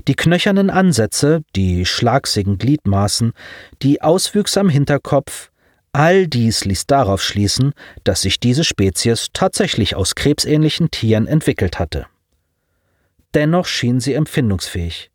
Die 0.07 0.15
knöchernen 0.15 0.69
Ansätze, 0.69 1.41
die 1.55 1.85
schlagsigen 1.85 2.57
Gliedmaßen, 2.57 3.33
die 3.81 4.01
Auswüchse 4.01 4.59
am 4.59 4.69
Hinterkopf, 4.69 5.51
all 5.91 6.27
dies 6.27 6.65
ließ 6.65 6.85
darauf 6.87 7.21
schließen, 7.21 7.73
dass 8.03 8.21
sich 8.21 8.39
diese 8.39 8.63
Spezies 8.63 9.27
tatsächlich 9.33 9.95
aus 9.95 10.15
krebsähnlichen 10.15 10.91
Tieren 10.91 11.27
entwickelt 11.27 11.79
hatte. 11.79 12.07
Dennoch 13.33 13.65
schien 13.65 13.99
sie 13.99 14.13
empfindungsfähig. 14.13 15.11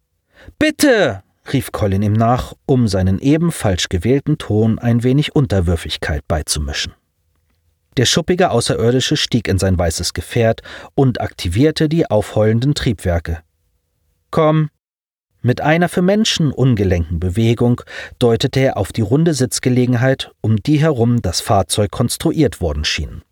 Bitte! 0.59 1.23
Rief 1.53 1.73
Colin 1.73 2.03
ihm 2.03 2.13
nach, 2.13 2.55
um 2.67 2.89
seinen 2.89 3.19
eben 3.19 3.53
falsch 3.53 3.89
gewählten 3.89 4.39
Ton 4.39 4.79
ein 4.79 5.03
wenig 5.03 5.35
Unterwürfigkeit 5.35 6.27
beizumischen. 6.27 6.95
Der 7.97 8.07
schuppige 8.07 8.51
Außerirdische 8.51 9.17
stieg 9.17 9.47
in 9.47 9.59
sein 9.59 9.79
weißes 9.79 10.15
Gefährt 10.15 10.63
und 10.95 11.21
aktivierte 11.21 11.89
die 11.89 12.11
aufheulenden 12.11 12.75
Triebwerke. 12.75 13.41
Komm. 14.31 14.71
Mit 15.43 15.61
einer 15.61 15.89
für 15.89 16.03
Menschen 16.03 16.51
ungelenken 16.51 17.21
Bewegung 17.21 17.83
deutete 18.19 18.61
er 18.61 18.77
auf 18.79 18.93
die 18.93 19.03
runde 19.03 19.35
Sitzgelegenheit, 19.35 20.33
um 20.41 20.57
die 20.57 20.79
herum 20.79 21.21
das 21.21 21.41
Fahrzeug 21.41 21.91
konstruiert 21.91 22.61
worden 22.61 22.85
schien. 22.85 23.23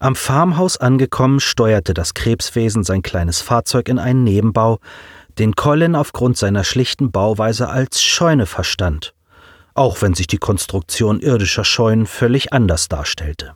Am 0.00 0.14
Farmhaus 0.14 0.76
angekommen, 0.76 1.40
steuerte 1.40 1.94
das 1.94 2.14
Krebswesen 2.14 2.84
sein 2.84 3.02
kleines 3.02 3.40
Fahrzeug 3.40 3.88
in 3.88 3.98
einen 3.98 4.24
Nebenbau, 4.24 4.78
den 5.38 5.54
Colin 5.54 5.94
aufgrund 5.94 6.36
seiner 6.36 6.64
schlichten 6.64 7.10
Bauweise 7.10 7.68
als 7.68 8.02
Scheune 8.02 8.46
verstand, 8.46 9.14
auch 9.74 10.02
wenn 10.02 10.14
sich 10.14 10.26
die 10.26 10.38
Konstruktion 10.38 11.20
irdischer 11.20 11.64
Scheunen 11.64 12.06
völlig 12.06 12.52
anders 12.52 12.88
darstellte. 12.88 13.54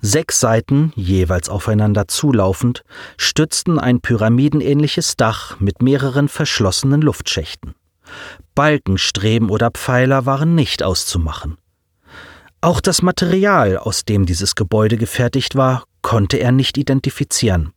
Sechs 0.00 0.38
Seiten, 0.38 0.92
jeweils 0.94 1.48
aufeinander 1.48 2.06
zulaufend, 2.06 2.84
stützten 3.16 3.80
ein 3.80 4.00
pyramidenähnliches 4.00 5.16
Dach 5.16 5.58
mit 5.58 5.82
mehreren 5.82 6.28
verschlossenen 6.28 7.02
Luftschächten. 7.02 7.74
Balkenstreben 8.54 9.50
oder 9.50 9.70
Pfeiler 9.72 10.24
waren 10.24 10.54
nicht 10.54 10.84
auszumachen. 10.84 11.58
Auch 12.60 12.80
das 12.80 13.02
Material, 13.02 13.76
aus 13.76 14.04
dem 14.04 14.24
dieses 14.24 14.54
Gebäude 14.54 14.96
gefertigt 14.96 15.56
war, 15.56 15.84
konnte 16.02 16.38
er 16.38 16.52
nicht 16.52 16.78
identifizieren. 16.78 17.72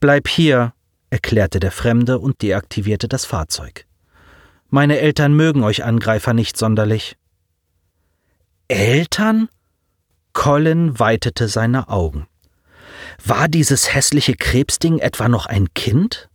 Bleib 0.00 0.28
hier, 0.28 0.72
erklärte 1.12 1.60
der 1.60 1.70
Fremde 1.70 2.18
und 2.18 2.40
deaktivierte 2.40 3.06
das 3.06 3.26
Fahrzeug. 3.26 3.84
Meine 4.70 4.98
Eltern 4.98 5.34
mögen 5.34 5.62
euch 5.62 5.84
Angreifer 5.84 6.32
nicht 6.32 6.56
sonderlich. 6.56 7.16
Eltern? 8.68 9.48
Colin 10.32 10.98
weitete 10.98 11.48
seine 11.48 11.90
Augen. 11.90 12.26
War 13.22 13.46
dieses 13.48 13.94
hässliche 13.94 14.34
Krebsding 14.34 14.98
etwa 14.98 15.28
noch 15.28 15.44
ein 15.44 15.74
Kind? 15.74 16.30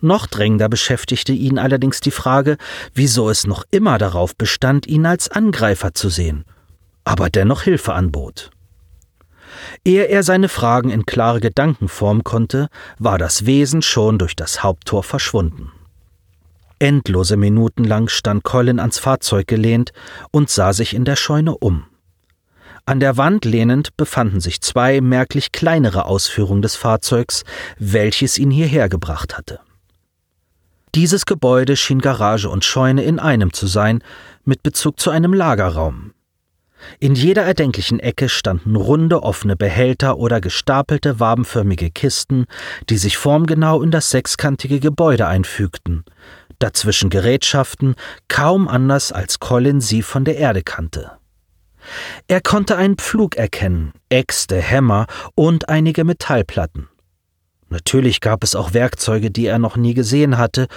Noch 0.00 0.26
drängender 0.26 0.68
beschäftigte 0.68 1.32
ihn 1.32 1.58
allerdings 1.58 2.00
die 2.00 2.10
Frage, 2.10 2.56
wieso 2.94 3.30
es 3.30 3.46
noch 3.46 3.64
immer 3.70 3.98
darauf 3.98 4.34
bestand, 4.34 4.88
ihn 4.88 5.06
als 5.06 5.28
Angreifer 5.28 5.94
zu 5.94 6.08
sehen, 6.08 6.44
aber 7.04 7.30
dennoch 7.30 7.62
Hilfe 7.62 7.94
anbot. 7.94 8.50
Ehe 9.84 10.04
er 10.04 10.22
seine 10.22 10.48
Fragen 10.48 10.90
in 10.90 11.06
klare 11.06 11.40
Gedanken 11.40 11.88
formen 11.88 12.24
konnte, 12.24 12.68
war 12.98 13.18
das 13.18 13.46
Wesen 13.46 13.82
schon 13.82 14.18
durch 14.18 14.36
das 14.36 14.62
Haupttor 14.62 15.02
verschwunden. 15.02 15.72
Endlose 16.78 17.36
Minuten 17.36 17.84
lang 17.84 18.08
stand 18.08 18.44
Colin 18.44 18.78
ans 18.78 18.98
Fahrzeug 18.98 19.48
gelehnt 19.48 19.92
und 20.30 20.48
sah 20.48 20.72
sich 20.72 20.94
in 20.94 21.04
der 21.04 21.16
Scheune 21.16 21.56
um. 21.56 21.84
An 22.86 23.00
der 23.00 23.16
Wand 23.16 23.44
lehnend 23.44 23.96
befanden 23.96 24.40
sich 24.40 24.60
zwei 24.62 25.00
merklich 25.00 25.52
kleinere 25.52 26.06
Ausführungen 26.06 26.62
des 26.62 26.76
Fahrzeugs, 26.76 27.44
welches 27.78 28.38
ihn 28.38 28.50
hierher 28.50 28.88
gebracht 28.88 29.36
hatte. 29.36 29.60
Dieses 30.94 31.26
Gebäude 31.26 31.76
schien 31.76 32.00
Garage 32.00 32.48
und 32.48 32.64
Scheune 32.64 33.02
in 33.02 33.18
einem 33.18 33.52
zu 33.52 33.66
sein, 33.66 34.02
mit 34.44 34.62
Bezug 34.62 34.98
zu 34.98 35.10
einem 35.10 35.34
Lagerraum. 35.34 36.14
In 37.00 37.14
jeder 37.14 37.42
erdenklichen 37.42 38.00
Ecke 38.00 38.28
standen 38.28 38.76
runde 38.76 39.22
offene 39.22 39.56
Behälter 39.56 40.18
oder 40.18 40.40
gestapelte 40.40 41.20
wabenförmige 41.20 41.90
Kisten, 41.90 42.46
die 42.88 42.98
sich 42.98 43.16
formgenau 43.16 43.82
in 43.82 43.90
das 43.90 44.10
sechskantige 44.10 44.80
Gebäude 44.80 45.26
einfügten, 45.26 46.04
dazwischen 46.58 47.10
Gerätschaften, 47.10 47.94
kaum 48.28 48.68
anders 48.68 49.12
als 49.12 49.38
Colin 49.38 49.80
sie 49.80 50.02
von 50.02 50.24
der 50.24 50.36
Erde 50.36 50.62
kannte. 50.62 51.12
Er 52.26 52.40
konnte 52.40 52.76
einen 52.76 52.96
Pflug 52.96 53.36
erkennen, 53.36 53.92
Äxte, 54.08 54.60
Hämmer 54.60 55.06
und 55.34 55.68
einige 55.68 56.04
Metallplatten. 56.04 56.88
Natürlich 57.68 58.20
gab 58.20 58.42
es 58.42 58.54
auch 58.54 58.72
Werkzeuge, 58.72 59.30
die 59.30 59.46
er 59.46 59.58
noch 59.58 59.76
nie 59.76 59.94
gesehen 59.94 60.38
hatte 60.38 60.68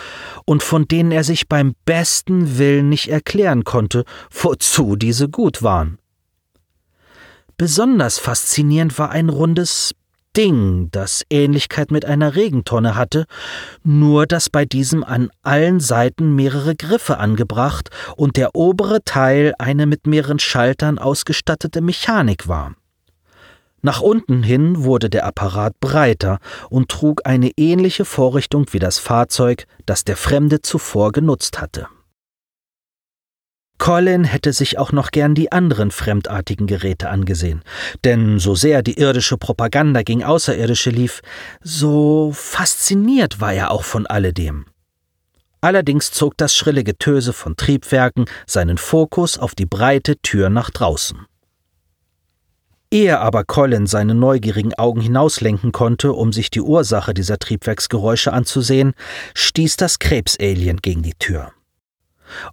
und 0.45 0.62
von 0.62 0.88
denen 0.88 1.12
er 1.12 1.23
sich 1.23 1.47
beim 1.47 1.73
besten 1.86 2.58
Willen 2.58 2.89
nicht 2.89 3.08
erklären 3.08 3.63
konnte, 3.63 4.04
wozu 4.30 4.95
diese 4.95 5.30
gut 5.30 5.63
waren. 5.63 5.97
Besonders 7.58 8.17
faszinierend 8.17 8.97
war 8.97 9.12
ein 9.12 9.30
rundes 9.30 9.93
Ding, 10.36 10.89
das 10.91 11.23
Ähnlichkeit 11.30 11.91
mit 11.91 12.06
einer 12.06 12.36
Regentonne 12.36 12.95
hatte, 12.95 13.25
nur 13.84 14.25
dass 14.25 14.49
bei 14.49 14.65
diesem 14.65 15.04
an 15.04 15.30
allen 15.43 15.80
Seiten 15.80 16.36
mehrere 16.36 16.75
Griffe 16.75 17.17
angebracht 17.17 17.89
und 18.15 18.38
der 18.38 18.56
obere 18.56 19.04
Teil 19.04 19.54
eine 19.60 19.86
mit 19.86 20.08
mehreren 20.08 20.39
Schaltern 20.39 20.99
ausgestattete 20.99 21.82
Mechanik 21.82 22.47
war. 22.47 22.75
Nach 23.81 24.01
unten 24.01 24.43
hin 24.43 24.83
wurde 24.83 25.09
der 25.09 25.25
Apparat 25.25 25.79
breiter 25.79 26.39
und 26.69 26.89
trug 26.89 27.21
eine 27.25 27.51
ähnliche 27.57 28.05
Vorrichtung 28.05 28.65
wie 28.71 28.79
das 28.79 28.99
Fahrzeug, 28.99 29.65
das 29.85 30.03
der 30.03 30.17
Fremde 30.17 30.61
zuvor 30.61 31.11
genutzt 31.11 31.59
hatte. 31.59 31.87
Colin 33.79 34.25
hätte 34.25 34.53
sich 34.53 34.77
auch 34.77 34.91
noch 34.91 35.09
gern 35.09 35.33
die 35.33 35.51
anderen 35.51 35.89
fremdartigen 35.89 36.67
Geräte 36.67 37.09
angesehen, 37.09 37.63
denn 38.03 38.37
so 38.37 38.53
sehr 38.53 38.83
die 38.83 38.99
irdische 38.99 39.37
Propaganda 39.37 40.03
gegen 40.03 40.23
Außerirdische 40.23 40.91
lief, 40.91 41.21
so 41.63 42.31
fasziniert 42.31 43.41
war 43.41 43.53
er 43.53 43.71
auch 43.71 43.83
von 43.83 44.05
alledem. 44.05 44.65
Allerdings 45.61 46.11
zog 46.11 46.37
das 46.37 46.55
schrille 46.55 46.83
Getöse 46.83 47.33
von 47.33 47.55
Triebwerken 47.57 48.25
seinen 48.45 48.77
Fokus 48.77 49.39
auf 49.39 49.55
die 49.55 49.65
breite 49.65 50.17
Tür 50.17 50.51
nach 50.51 50.69
draußen. 50.69 51.25
Ehe 52.91 53.19
aber 53.19 53.45
Colin 53.45 53.88
seine 53.88 54.13
neugierigen 54.13 54.73
Augen 54.73 54.99
hinauslenken 54.99 55.71
konnte, 55.71 56.12
um 56.12 56.34
sich 56.34 56.51
die 56.51 56.62
Ursache 56.62 57.13
dieser 57.13 57.39
Triebwerksgeräusche 57.39 58.34
anzusehen, 58.34 58.93
stieß 59.34 59.77
das 59.77 59.97
Krebsalien 59.99 60.77
gegen 60.77 61.01
die 61.01 61.13
Tür. 61.13 61.54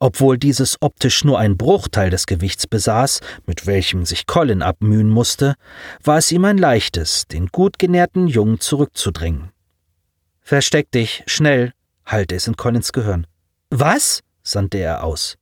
Obwohl 0.01 0.38
dieses 0.38 0.77
optisch 0.81 1.24
nur 1.24 1.38
einen 1.38 1.57
Bruchteil 1.57 2.11
des 2.11 2.27
Gewichts 2.27 2.66
besaß, 2.66 3.20
mit 3.46 3.66
welchem 3.66 4.05
sich 4.05 4.27
Colin 4.27 4.62
abmühen 4.62 5.09
musste, 5.09 5.55
war 6.03 6.18
es 6.18 6.31
ihm 6.33 6.44
ein 6.44 6.59
leichtes, 6.59 7.27
den 7.27 7.48
gut 7.48 7.79
genährten 7.79 8.29
Jungen 8.29 8.61
zurückzudrängen. 8.61 9.51
Versteck 10.40 10.90
dich, 10.92 11.24
schnell, 11.27 11.72
hallte 12.07 12.35
es 12.37 12.46
in 12.46 12.57
Collins 12.57 12.92
Gehirn. 12.92 13.27
Was? 13.70 14.22
sandte 14.42 14.79
er 14.79 15.05
aus. 15.05 15.37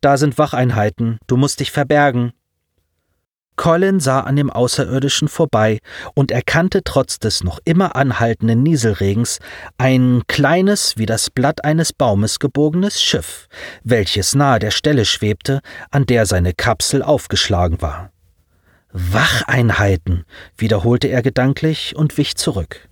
Da 0.00 0.16
sind 0.16 0.38
Wacheinheiten, 0.38 1.18
du 1.26 1.36
musst 1.36 1.60
dich 1.60 1.72
verbergen. 1.72 2.32
Colin 3.60 4.00
sah 4.00 4.20
an 4.20 4.36
dem 4.36 4.48
Außerirdischen 4.48 5.28
vorbei 5.28 5.80
und 6.14 6.30
erkannte 6.30 6.82
trotz 6.82 7.18
des 7.18 7.44
noch 7.44 7.58
immer 7.66 7.94
anhaltenden 7.94 8.62
Nieselregens 8.62 9.38
ein 9.76 10.22
kleines, 10.28 10.96
wie 10.96 11.04
das 11.04 11.28
Blatt 11.28 11.62
eines 11.62 11.92
Baumes 11.92 12.38
gebogenes 12.38 13.02
Schiff, 13.02 13.48
welches 13.84 14.34
nahe 14.34 14.60
der 14.60 14.70
Stelle 14.70 15.04
schwebte, 15.04 15.60
an 15.90 16.06
der 16.06 16.24
seine 16.24 16.54
Kapsel 16.54 17.02
aufgeschlagen 17.02 17.82
war. 17.82 18.12
Wacheinheiten, 18.92 20.24
wiederholte 20.56 21.08
er 21.08 21.20
gedanklich 21.20 21.94
und 21.94 22.16
wich 22.16 22.36
zurück. 22.36 22.88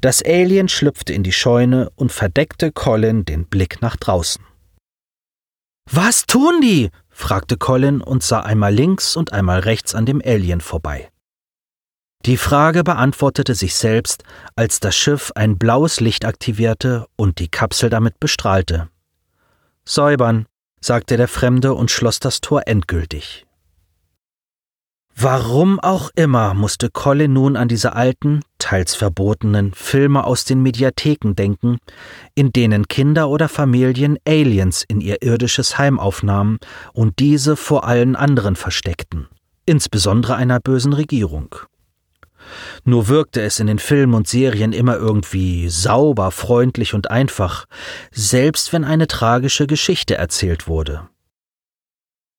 Das 0.00 0.22
Alien 0.22 0.68
schlüpfte 0.68 1.12
in 1.12 1.24
die 1.24 1.32
Scheune 1.32 1.90
und 1.96 2.12
verdeckte 2.12 2.70
Colin 2.70 3.24
den 3.24 3.44
Blick 3.44 3.82
nach 3.82 3.96
draußen. 3.96 4.44
Was 5.90 6.26
tun 6.26 6.60
die? 6.60 6.90
Fragte 7.20 7.56
Colin 7.56 8.00
und 8.00 8.22
sah 8.22 8.40
einmal 8.40 8.74
links 8.74 9.16
und 9.16 9.32
einmal 9.32 9.60
rechts 9.60 9.94
an 9.94 10.06
dem 10.06 10.20
Alien 10.24 10.60
vorbei. 10.60 11.10
Die 12.26 12.36
Frage 12.36 12.84
beantwortete 12.84 13.54
sich 13.54 13.74
selbst, 13.74 14.24
als 14.54 14.80
das 14.80 14.94
Schiff 14.94 15.32
ein 15.34 15.56
blaues 15.56 16.00
Licht 16.00 16.24
aktivierte 16.24 17.06
und 17.16 17.38
die 17.38 17.48
Kapsel 17.48 17.88
damit 17.88 18.20
bestrahlte. 18.20 18.90
Säubern, 19.86 20.46
sagte 20.80 21.16
der 21.16 21.28
Fremde 21.28 21.74
und 21.74 21.90
schloss 21.90 22.20
das 22.20 22.40
Tor 22.40 22.62
endgültig. 22.66 23.46
Warum 25.14 25.80
auch 25.80 26.10
immer 26.14 26.54
musste 26.54 26.90
Colin 26.90 27.32
nun 27.32 27.56
an 27.56 27.68
diese 27.68 27.94
alten, 27.94 28.40
teils 28.60 28.94
verbotenen 28.94 29.74
Filme 29.74 30.22
aus 30.22 30.44
den 30.44 30.62
Mediatheken 30.62 31.34
denken, 31.34 31.78
in 32.36 32.52
denen 32.52 32.86
Kinder 32.86 33.28
oder 33.28 33.48
Familien 33.48 34.18
Aliens 34.24 34.84
in 34.86 35.00
ihr 35.00 35.22
irdisches 35.22 35.78
Heim 35.78 35.98
aufnahmen 35.98 36.58
und 36.92 37.18
diese 37.18 37.56
vor 37.56 37.84
allen 37.84 38.14
anderen 38.14 38.54
versteckten, 38.54 39.26
insbesondere 39.66 40.36
einer 40.36 40.60
bösen 40.60 40.92
Regierung. 40.92 41.56
Nur 42.84 43.08
wirkte 43.08 43.42
es 43.42 43.60
in 43.60 43.66
den 43.66 43.78
Filmen 43.78 44.14
und 44.14 44.28
Serien 44.28 44.72
immer 44.72 44.96
irgendwie 44.96 45.68
sauber, 45.68 46.30
freundlich 46.30 46.94
und 46.94 47.10
einfach, 47.10 47.66
selbst 48.12 48.72
wenn 48.72 48.84
eine 48.84 49.06
tragische 49.08 49.66
Geschichte 49.66 50.16
erzählt 50.16 50.68
wurde. 50.68 51.08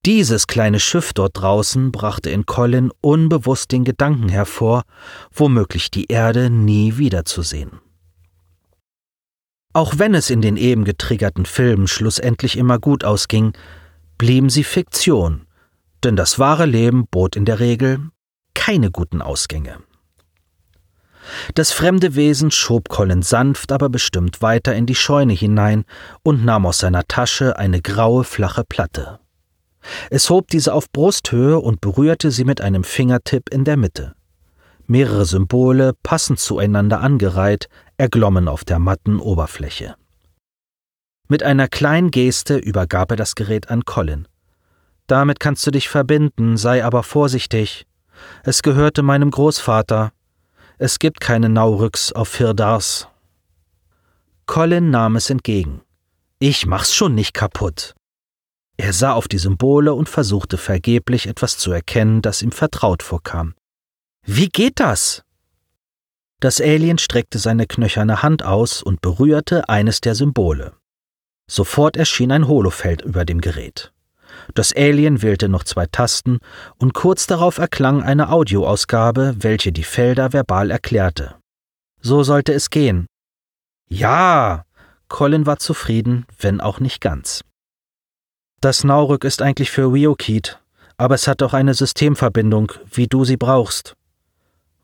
Dieses 0.05 0.47
kleine 0.47 0.79
Schiff 0.79 1.13
dort 1.13 1.39
draußen 1.39 1.91
brachte 1.91 2.31
in 2.31 2.47
Colin 2.47 2.91
unbewusst 3.01 3.71
den 3.71 3.83
Gedanken 3.83 4.29
hervor, 4.29 4.81
womöglich 5.31 5.91
die 5.91 6.05
Erde 6.05 6.49
nie 6.49 6.97
wiederzusehen. 6.97 7.79
Auch 9.73 9.99
wenn 9.99 10.15
es 10.15 10.31
in 10.31 10.41
den 10.41 10.57
eben 10.57 10.85
getriggerten 10.85 11.45
Filmen 11.45 11.87
schlussendlich 11.87 12.57
immer 12.57 12.79
gut 12.79 13.03
ausging, 13.03 13.53
blieben 14.17 14.49
sie 14.49 14.63
Fiktion, 14.63 15.45
denn 16.03 16.15
das 16.15 16.39
wahre 16.39 16.65
Leben 16.65 17.05
bot 17.07 17.35
in 17.35 17.45
der 17.45 17.59
Regel 17.59 18.09
keine 18.55 18.91
guten 18.91 19.21
Ausgänge. 19.21 19.77
Das 21.53 21.71
fremde 21.71 22.15
Wesen 22.15 22.51
schob 22.51 22.89
Colin 22.89 23.21
sanft, 23.21 23.71
aber 23.71 23.87
bestimmt 23.87 24.41
weiter 24.41 24.75
in 24.75 24.87
die 24.87 24.95
Scheune 24.95 25.33
hinein 25.33 25.85
und 26.23 26.43
nahm 26.43 26.65
aus 26.65 26.79
seiner 26.79 27.07
Tasche 27.07 27.57
eine 27.57 27.81
graue, 27.81 28.23
flache 28.23 28.63
Platte. 28.63 29.20
Es 30.10 30.30
hob 30.30 30.48
diese 30.50 30.74
auf 30.74 30.91
Brusthöhe 30.91 31.60
und 31.60 31.82
berührte 31.82 32.32
sie 32.32 32.46
mit 32.46 32.62
einem 32.62 32.84
Fingertipp 32.84 33.50
in 33.50 33.63
der 33.63 33.78
Mitte. 33.78 34.15
Mehrere 34.88 35.26
Symbole, 35.26 35.94
passend 36.04 36.39
zueinander 36.39 37.02
angereiht, 37.02 37.70
erglommen 37.98 38.48
auf 38.48 38.63
der 38.63 38.80
matten 38.80 39.20
Oberfläche. 39.20 39.96
Mit 41.28 41.44
einer 41.44 41.67
kleinen 41.67 42.12
Geste 42.12 42.58
übergab 42.58 43.12
er 43.12 43.17
das 43.17 43.36
Gerät 43.36 43.70
an 43.70 43.86
Colin. 43.86 44.28
Damit 45.08 45.39
kannst 45.39 45.65
du 45.65 45.72
dich 45.72 45.88
verbinden, 45.88 46.58
sei 46.58 46.84
aber 46.84 47.04
vorsichtig. 47.04 47.86
Es 48.44 48.62
gehörte 48.62 49.02
meinem 49.02 49.32
Großvater. 49.32 50.12
Es 50.78 51.00
gibt 51.00 51.22
keine 51.22 51.48
Naurüx 51.48 52.12
auf 52.12 52.28
Firdars. 52.28 53.08
Colin 54.46 54.89
nahm 54.89 55.15
es 55.15 55.30
entgegen. 55.30 55.82
Ich 56.39 56.65
mach's 56.65 56.94
schon 56.94 57.15
nicht 57.15 57.34
kaputt. 57.34 57.94
Er 58.82 58.94
sah 58.94 59.13
auf 59.13 59.28
die 59.28 59.38
Symbole 59.38 59.94
und 59.94 60.10
versuchte 60.10 60.58
vergeblich 60.58 61.28
etwas 61.28 61.56
zu 61.60 61.72
erkennen, 61.72 62.24
das 62.24 62.41
ihm 62.41 62.52
vertraut 62.52 63.04
vorkam. 63.04 63.54
Wie 64.26 64.50
geht 64.50 64.80
das? 64.80 65.22
Das 66.39 66.60
Alien 66.60 66.98
streckte 66.98 67.38
seine 67.38 67.67
knöcherne 67.67 68.24
Hand 68.24 68.41
aus 68.44 68.82
und 68.82 69.00
berührte 69.00 69.70
eines 69.70 70.02
der 70.02 70.15
Symbole. 70.15 70.74
Sofort 71.48 71.96
erschien 71.96 72.32
ein 72.32 72.48
Holofeld 72.48 73.04
über 73.04 73.24
dem 73.24 73.39
Gerät. 73.39 73.94
Das 74.56 74.76
Alien 74.76 75.22
wählte 75.22 75.48
noch 75.48 75.63
zwei 75.63 75.86
Tasten 75.86 76.39
und 76.80 76.96
kurz 76.96 77.28
darauf 77.28 77.60
erklang 77.60 78.02
eine 78.02 78.32
Audioausgabe, 78.32 79.36
welche 79.38 79.72
die 79.72 79.84
Felder 79.84 80.34
verbal 80.34 80.72
erklärte. 80.72 81.36
So 82.02 82.24
sollte 82.24 82.52
es 82.52 82.72
gehen. 82.72 83.06
Ja! 83.89 84.65
Colin 85.08 85.46
war 85.46 85.60
zufrieden, 85.60 86.26
wenn 86.39 86.60
auch 86.60 86.80
nicht 86.80 87.00
ganz. 87.00 87.44
Das 88.62 88.84
Naurück 88.84 89.24
ist 89.24 89.41
eigentlich 89.41 89.71
für 89.71 89.91
Wiokit, 89.91 90.60
aber 90.95 91.15
es 91.15 91.28
hat 91.28 91.41
auch 91.41 91.56
eine 91.56 91.74
Systemverbindung, 91.74 92.71
wie 92.93 93.08
du 93.08 93.26
sie 93.26 93.38
brauchst. 93.38 93.95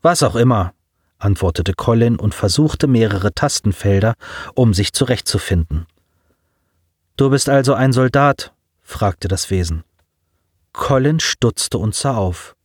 Was 0.02 0.24
auch 0.24 0.34
immer, 0.34 0.74
antwortete 1.18 1.74
Colin 1.74 2.16
und 2.16 2.34
versuchte 2.34 2.88
mehrere 2.88 3.32
Tastenfelder, 3.32 4.14
um 4.54 4.74
sich 4.74 4.92
zurechtzufinden. 4.92 5.86
Du 7.16 7.30
bist 7.30 7.48
also 7.48 7.74
ein 7.74 7.92
Soldat? 7.92 8.52
fragte 8.82 9.28
das 9.28 9.48
Wesen. 9.48 9.84
Colin 10.72 11.20
stutzte 11.20 11.78
und 11.78 11.94
sah 11.94 12.16
auf. 12.16 12.56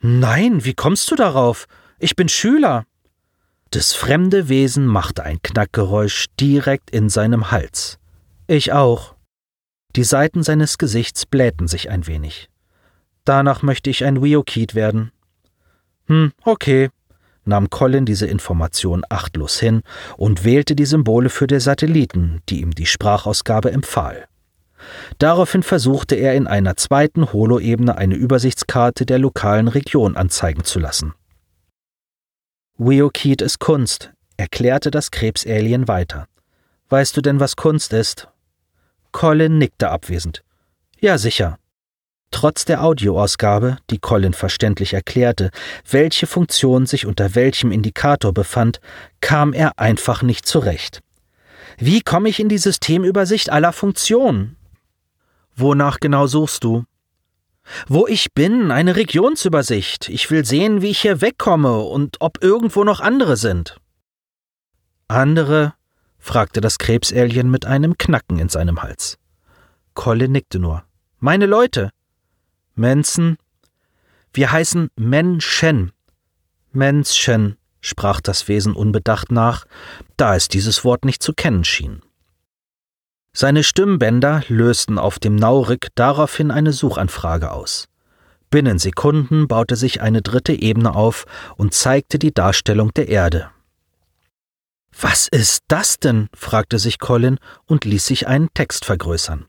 Nein, 0.00 0.66
wie 0.66 0.74
kommst 0.74 1.10
du 1.10 1.16
darauf? 1.16 1.66
Ich 1.98 2.16
bin 2.16 2.28
Schüler. 2.28 2.84
Das 3.70 3.94
fremde 3.94 4.50
Wesen 4.50 4.86
machte 4.86 5.22
ein 5.22 5.40
Knackgeräusch 5.42 6.26
direkt 6.38 6.90
in 6.90 7.08
seinem 7.08 7.50
Hals. 7.50 7.98
Ich 8.46 8.72
auch. 8.72 9.13
Die 9.96 10.04
Seiten 10.04 10.42
seines 10.42 10.78
Gesichts 10.78 11.24
blähten 11.24 11.68
sich 11.68 11.88
ein 11.90 12.06
wenig. 12.06 12.48
Danach 13.24 13.62
möchte 13.62 13.90
ich 13.90 14.04
ein 14.04 14.22
Wiokid 14.22 14.74
werden. 14.74 15.12
Hm, 16.06 16.32
okay, 16.44 16.90
nahm 17.44 17.70
Colin 17.70 18.04
diese 18.04 18.26
Information 18.26 19.04
achtlos 19.08 19.60
hin 19.60 19.82
und 20.16 20.44
wählte 20.44 20.74
die 20.74 20.84
Symbole 20.84 21.30
für 21.30 21.46
die 21.46 21.60
Satelliten, 21.60 22.40
die 22.48 22.60
ihm 22.60 22.72
die 22.72 22.86
Sprachausgabe 22.86 23.70
empfahl. 23.70 24.26
Daraufhin 25.18 25.62
versuchte 25.62 26.16
er 26.16 26.34
in 26.34 26.46
einer 26.46 26.76
zweiten 26.76 27.32
Holoebene 27.32 27.96
eine 27.96 28.16
Übersichtskarte 28.16 29.06
der 29.06 29.18
lokalen 29.18 29.68
Region 29.68 30.16
anzeigen 30.16 30.64
zu 30.64 30.78
lassen. 30.78 31.14
Wiokid 32.76 33.40
ist 33.40 33.60
Kunst, 33.60 34.12
erklärte 34.36 34.90
das 34.90 35.10
Krebsalien 35.10 35.86
weiter. 35.86 36.26
Weißt 36.88 37.16
du 37.16 37.22
denn, 37.22 37.40
was 37.40 37.56
Kunst 37.56 37.92
ist? 37.92 38.28
Colin 39.14 39.58
nickte 39.58 39.90
abwesend. 39.90 40.42
Ja, 40.98 41.18
sicher. 41.18 41.56
Trotz 42.32 42.64
der 42.64 42.82
Audioausgabe, 42.82 43.78
die 43.90 43.98
Colin 43.98 44.32
verständlich 44.34 44.92
erklärte, 44.92 45.52
welche 45.88 46.26
Funktion 46.26 46.84
sich 46.84 47.06
unter 47.06 47.36
welchem 47.36 47.70
Indikator 47.70 48.34
befand, 48.34 48.80
kam 49.20 49.52
er 49.52 49.78
einfach 49.78 50.22
nicht 50.22 50.46
zurecht. 50.46 51.00
Wie 51.78 52.00
komme 52.00 52.28
ich 52.28 52.40
in 52.40 52.48
die 52.48 52.58
Systemübersicht 52.58 53.50
aller 53.50 53.72
Funktionen? 53.72 54.56
Wonach 55.54 56.00
genau 56.00 56.26
suchst 56.26 56.64
du? 56.64 56.84
Wo 57.86 58.08
ich 58.08 58.32
bin, 58.34 58.72
eine 58.72 58.96
Regionsübersicht. 58.96 60.08
Ich 60.08 60.28
will 60.32 60.44
sehen, 60.44 60.82
wie 60.82 60.90
ich 60.90 61.02
hier 61.02 61.20
wegkomme 61.20 61.78
und 61.78 62.16
ob 62.18 62.42
irgendwo 62.42 62.82
noch 62.82 62.98
andere 62.98 63.36
sind. 63.36 63.76
Andere? 65.06 65.74
Fragte 66.24 66.62
das 66.62 66.78
Krebsalien 66.78 67.50
mit 67.50 67.66
einem 67.66 67.98
Knacken 67.98 68.38
in 68.38 68.48
seinem 68.48 68.82
Hals. 68.82 69.18
Colin 69.92 70.32
nickte 70.32 70.58
nur. 70.58 70.82
Meine 71.20 71.44
Leute. 71.44 71.90
Mensen. 72.74 73.36
Wir 74.32 74.50
heißen 74.50 74.88
Menschen. 74.96 75.92
Menschen, 76.72 77.56
sprach 77.82 78.22
das 78.22 78.48
Wesen 78.48 78.72
unbedacht 78.72 79.30
nach, 79.30 79.66
da 80.16 80.34
es 80.34 80.48
dieses 80.48 80.82
Wort 80.82 81.04
nicht 81.04 81.22
zu 81.22 81.34
kennen 81.34 81.62
schien. 81.62 82.00
Seine 83.34 83.62
Stimmbänder 83.62 84.44
lösten 84.48 84.98
auf 84.98 85.18
dem 85.18 85.36
Naurik 85.36 85.88
daraufhin 85.94 86.50
eine 86.50 86.72
Suchanfrage 86.72 87.52
aus. 87.52 87.86
Binnen 88.48 88.78
Sekunden 88.78 89.46
baute 89.46 89.76
sich 89.76 90.00
eine 90.00 90.22
dritte 90.22 90.54
Ebene 90.54 90.94
auf 90.94 91.26
und 91.56 91.74
zeigte 91.74 92.18
die 92.18 92.32
Darstellung 92.32 92.94
der 92.94 93.08
Erde. 93.08 93.50
Was 95.00 95.28
ist 95.28 95.64
das 95.68 95.98
denn? 95.98 96.28
fragte 96.34 96.78
sich 96.78 96.98
Colin 96.98 97.38
und 97.66 97.84
ließ 97.84 98.06
sich 98.06 98.26
einen 98.26 98.52
Text 98.54 98.84
vergrößern. 98.84 99.46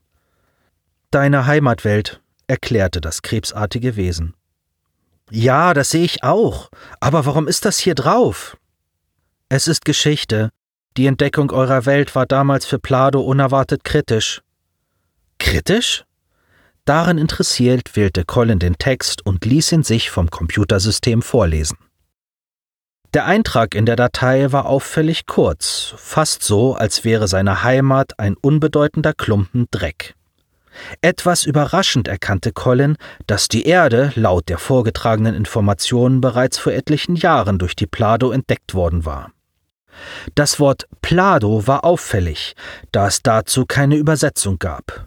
Deine 1.10 1.46
Heimatwelt, 1.46 2.20
erklärte 2.46 3.00
das 3.00 3.22
krebsartige 3.22 3.96
Wesen. 3.96 4.34
Ja, 5.30 5.74
das 5.74 5.90
sehe 5.90 6.04
ich 6.04 6.22
auch. 6.22 6.70
Aber 7.00 7.26
warum 7.26 7.48
ist 7.48 7.64
das 7.64 7.78
hier 7.78 7.94
drauf? 7.94 8.56
Es 9.48 9.68
ist 9.68 9.84
Geschichte. 9.84 10.50
Die 10.96 11.06
Entdeckung 11.06 11.50
eurer 11.50 11.86
Welt 11.86 12.14
war 12.14 12.26
damals 12.26 12.64
für 12.64 12.78
Plado 12.78 13.20
unerwartet 13.20 13.84
kritisch. 13.84 14.42
Kritisch? 15.38 16.04
Darin 16.84 17.18
interessiert 17.18 17.96
wählte 17.96 18.24
Colin 18.24 18.60
den 18.60 18.78
Text 18.78 19.26
und 19.26 19.44
ließ 19.44 19.72
ihn 19.72 19.82
sich 19.82 20.10
vom 20.10 20.30
Computersystem 20.30 21.20
vorlesen. 21.20 21.76
Der 23.16 23.24
Eintrag 23.24 23.74
in 23.74 23.86
der 23.86 23.96
Datei 23.96 24.52
war 24.52 24.66
auffällig 24.66 25.24
kurz, 25.24 25.94
fast 25.96 26.42
so, 26.42 26.74
als 26.74 27.02
wäre 27.02 27.28
seine 27.28 27.62
Heimat 27.62 28.18
ein 28.18 28.36
unbedeutender 28.36 29.14
Klumpen 29.14 29.68
Dreck. 29.70 30.14
Etwas 31.00 31.46
überraschend 31.46 32.08
erkannte 32.08 32.52
Colin, 32.52 32.98
dass 33.26 33.48
die 33.48 33.64
Erde 33.64 34.12
laut 34.16 34.50
der 34.50 34.58
vorgetragenen 34.58 35.34
Informationen 35.34 36.20
bereits 36.20 36.58
vor 36.58 36.74
etlichen 36.74 37.16
Jahren 37.16 37.58
durch 37.58 37.74
die 37.74 37.86
Plado 37.86 38.32
entdeckt 38.32 38.74
worden 38.74 39.06
war. 39.06 39.32
Das 40.34 40.60
Wort 40.60 40.86
Plado 41.00 41.66
war 41.66 41.86
auffällig, 41.86 42.54
da 42.92 43.06
es 43.06 43.22
dazu 43.22 43.64
keine 43.64 43.96
Übersetzung 43.96 44.58
gab. 44.58 45.06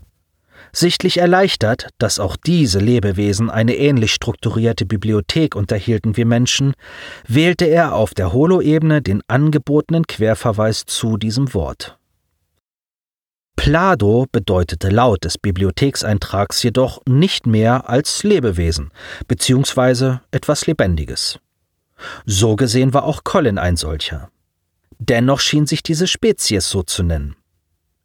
Sichtlich 0.72 1.18
erleichtert, 1.18 1.90
dass 1.98 2.20
auch 2.20 2.36
diese 2.36 2.80
Lebewesen 2.80 3.50
eine 3.50 3.76
ähnlich 3.76 4.14
strukturierte 4.14 4.86
Bibliothek 4.86 5.56
unterhielten 5.56 6.16
wie 6.18 6.26
Menschen, 6.26 6.74
wählte 7.28 7.66
er 7.66 7.94
auf 7.96 8.14
der 8.14 8.34
Holo-Ebene 8.34 9.02
den 9.02 9.22
angebotenen 9.28 10.06
Querverweis 10.06 10.86
zu 10.86 11.18
diesem 11.18 11.54
Wort. 11.54 11.98
Plado 13.56 14.26
bedeutete 14.32 14.90
laut 14.90 15.26
des 15.26 15.38
Bibliothekseintrags 15.38 16.64
jedoch 16.64 17.02
nicht 17.06 17.46
mehr 17.46 17.90
als 17.90 18.24
Lebewesen 18.24 18.92
beziehungsweise 19.28 20.22
etwas 20.32 20.66
Lebendiges. 20.66 21.40
So 22.26 22.56
gesehen 22.56 22.94
war 22.94 23.04
auch 23.04 23.26
Colin 23.26 23.58
ein 23.58 23.76
solcher. 23.76 24.30
Dennoch 24.98 25.42
schien 25.42 25.68
sich 25.68 25.84
diese 25.84 26.08
Spezies 26.08 26.70
so 26.70 26.84
zu 26.84 27.04
nennen. 27.04 27.36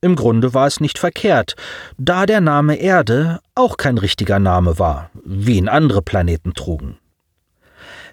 Im 0.05 0.17
Grunde 0.17 0.53
war 0.53 0.67
es 0.67 0.81
nicht 0.81 0.99
verkehrt, 0.99 1.55
da 1.97 2.27
der 2.27 2.43
Name 2.43 2.77
Erde 2.77 3.41
auch 3.55 3.79
kein 3.79 3.97
richtiger 3.97 4.39
Name 4.39 4.79
war, 4.79 5.11
wie 5.25 5.57
ihn 5.57 5.67
andere 5.67 6.03
Planeten 6.03 6.53
trugen. 6.53 6.99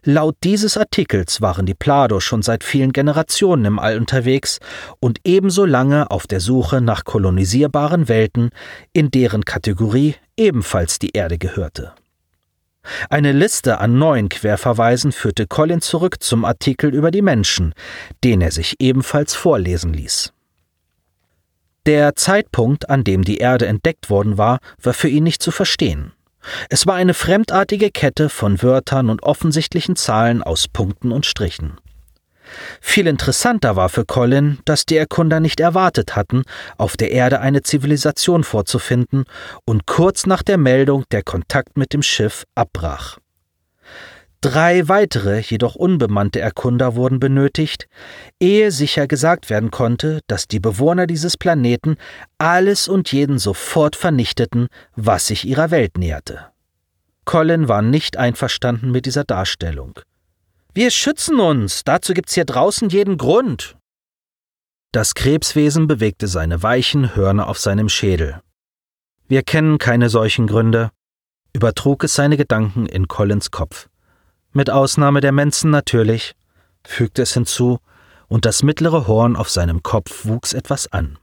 Laut 0.05 0.37
dieses 0.45 0.77
Artikels 0.77 1.41
waren 1.41 1.65
die 1.65 1.73
Plado 1.73 2.21
schon 2.21 2.43
seit 2.43 2.63
vielen 2.63 2.93
Generationen 2.93 3.65
im 3.65 3.77
All 3.77 3.97
unterwegs 3.97 4.59
und 5.01 5.19
ebenso 5.25 5.65
lange 5.65 6.09
auf 6.11 6.27
der 6.27 6.39
Suche 6.39 6.79
nach 6.79 7.03
kolonisierbaren 7.03 8.07
Welten, 8.07 8.51
in 8.93 9.11
deren 9.11 9.43
Kategorie 9.43 10.15
ebenfalls 10.37 10.97
die 10.97 11.09
Erde 11.09 11.37
gehörte. 11.37 11.91
Eine 13.09 13.33
Liste 13.33 13.79
an 13.79 13.97
neuen 13.97 14.29
Querverweisen 14.29 15.11
führte 15.11 15.45
Colin 15.45 15.81
zurück 15.81 16.23
zum 16.23 16.45
Artikel 16.45 16.95
über 16.95 17.11
die 17.11 17.21
Menschen, 17.21 17.73
den 18.23 18.39
er 18.39 18.51
sich 18.51 18.77
ebenfalls 18.79 19.35
vorlesen 19.35 19.91
ließ. 19.91 20.31
Der 21.87 22.15
Zeitpunkt, 22.15 22.89
an 22.89 23.03
dem 23.03 23.23
die 23.23 23.37
Erde 23.37 23.65
entdeckt 23.65 24.11
worden 24.11 24.37
war, 24.37 24.59
war 24.81 24.93
für 24.93 25.09
ihn 25.09 25.23
nicht 25.23 25.41
zu 25.41 25.49
verstehen. 25.49 26.11
Es 26.69 26.85
war 26.85 26.95
eine 26.95 27.13
fremdartige 27.15 27.89
Kette 27.89 28.29
von 28.29 28.61
Wörtern 28.61 29.09
und 29.09 29.23
offensichtlichen 29.23 29.95
Zahlen 29.95 30.43
aus 30.43 30.67
Punkten 30.67 31.11
und 31.11 31.25
Strichen. 31.25 31.79
Viel 32.81 33.07
interessanter 33.07 33.75
war 33.75 33.89
für 33.89 34.05
Colin, 34.05 34.59
dass 34.65 34.85
die 34.85 34.97
Erkunder 34.97 35.39
nicht 35.39 35.59
erwartet 35.59 36.15
hatten, 36.15 36.43
auf 36.77 36.97
der 36.97 37.11
Erde 37.11 37.39
eine 37.39 37.63
Zivilisation 37.63 38.43
vorzufinden 38.43 39.23
und 39.65 39.87
kurz 39.87 40.25
nach 40.25 40.43
der 40.43 40.57
Meldung 40.57 41.05
der 41.11 41.23
Kontakt 41.23 41.77
mit 41.77 41.93
dem 41.93 42.03
Schiff 42.03 42.43
abbrach. 42.53 43.17
Drei 44.41 44.87
weitere, 44.87 45.39
jedoch 45.39 45.75
unbemannte 45.75 46.39
Erkunder 46.39 46.95
wurden 46.95 47.19
benötigt, 47.19 47.87
ehe 48.39 48.71
sicher 48.71 49.05
gesagt 49.05 49.51
werden 49.51 49.69
konnte, 49.69 50.21
dass 50.25 50.47
die 50.47 50.59
Bewohner 50.59 51.05
dieses 51.05 51.37
Planeten 51.37 51.97
alles 52.39 52.87
und 52.87 53.11
jeden 53.11 53.37
sofort 53.37 53.95
vernichteten, 53.95 54.67
was 54.95 55.27
sich 55.27 55.45
ihrer 55.45 55.69
Welt 55.69 55.99
näherte. 55.99 56.47
Colin 57.23 57.67
war 57.67 57.83
nicht 57.83 58.17
einverstanden 58.17 58.89
mit 58.89 59.05
dieser 59.05 59.25
Darstellung. 59.25 59.99
Wir 60.73 60.89
schützen 60.89 61.39
uns, 61.39 61.83
dazu 61.83 62.15
gibt's 62.15 62.33
hier 62.33 62.45
draußen 62.45 62.89
jeden 62.89 63.17
Grund. 63.17 63.77
Das 64.91 65.13
Krebswesen 65.13 65.85
bewegte 65.85 66.27
seine 66.27 66.63
weichen 66.63 67.15
Hörner 67.15 67.47
auf 67.47 67.59
seinem 67.59 67.89
Schädel. 67.89 68.41
Wir 69.27 69.43
kennen 69.43 69.77
keine 69.77 70.09
solchen 70.09 70.47
Gründe, 70.47 70.89
übertrug 71.53 72.03
es 72.03 72.15
seine 72.15 72.37
Gedanken 72.37 72.87
in 72.87 73.07
Collins 73.07 73.51
Kopf. 73.51 73.87
Mit 74.53 74.69
Ausnahme 74.69 75.21
der 75.21 75.31
Mensen 75.31 75.71
natürlich, 75.71 76.33
fügte 76.85 77.21
es 77.21 77.33
hinzu, 77.33 77.79
und 78.27 78.45
das 78.45 78.63
mittlere 78.63 79.07
Horn 79.07 79.35
auf 79.35 79.49
seinem 79.49 79.83
Kopf 79.83 80.25
wuchs 80.25 80.53
etwas 80.53 80.91
an. 80.91 81.17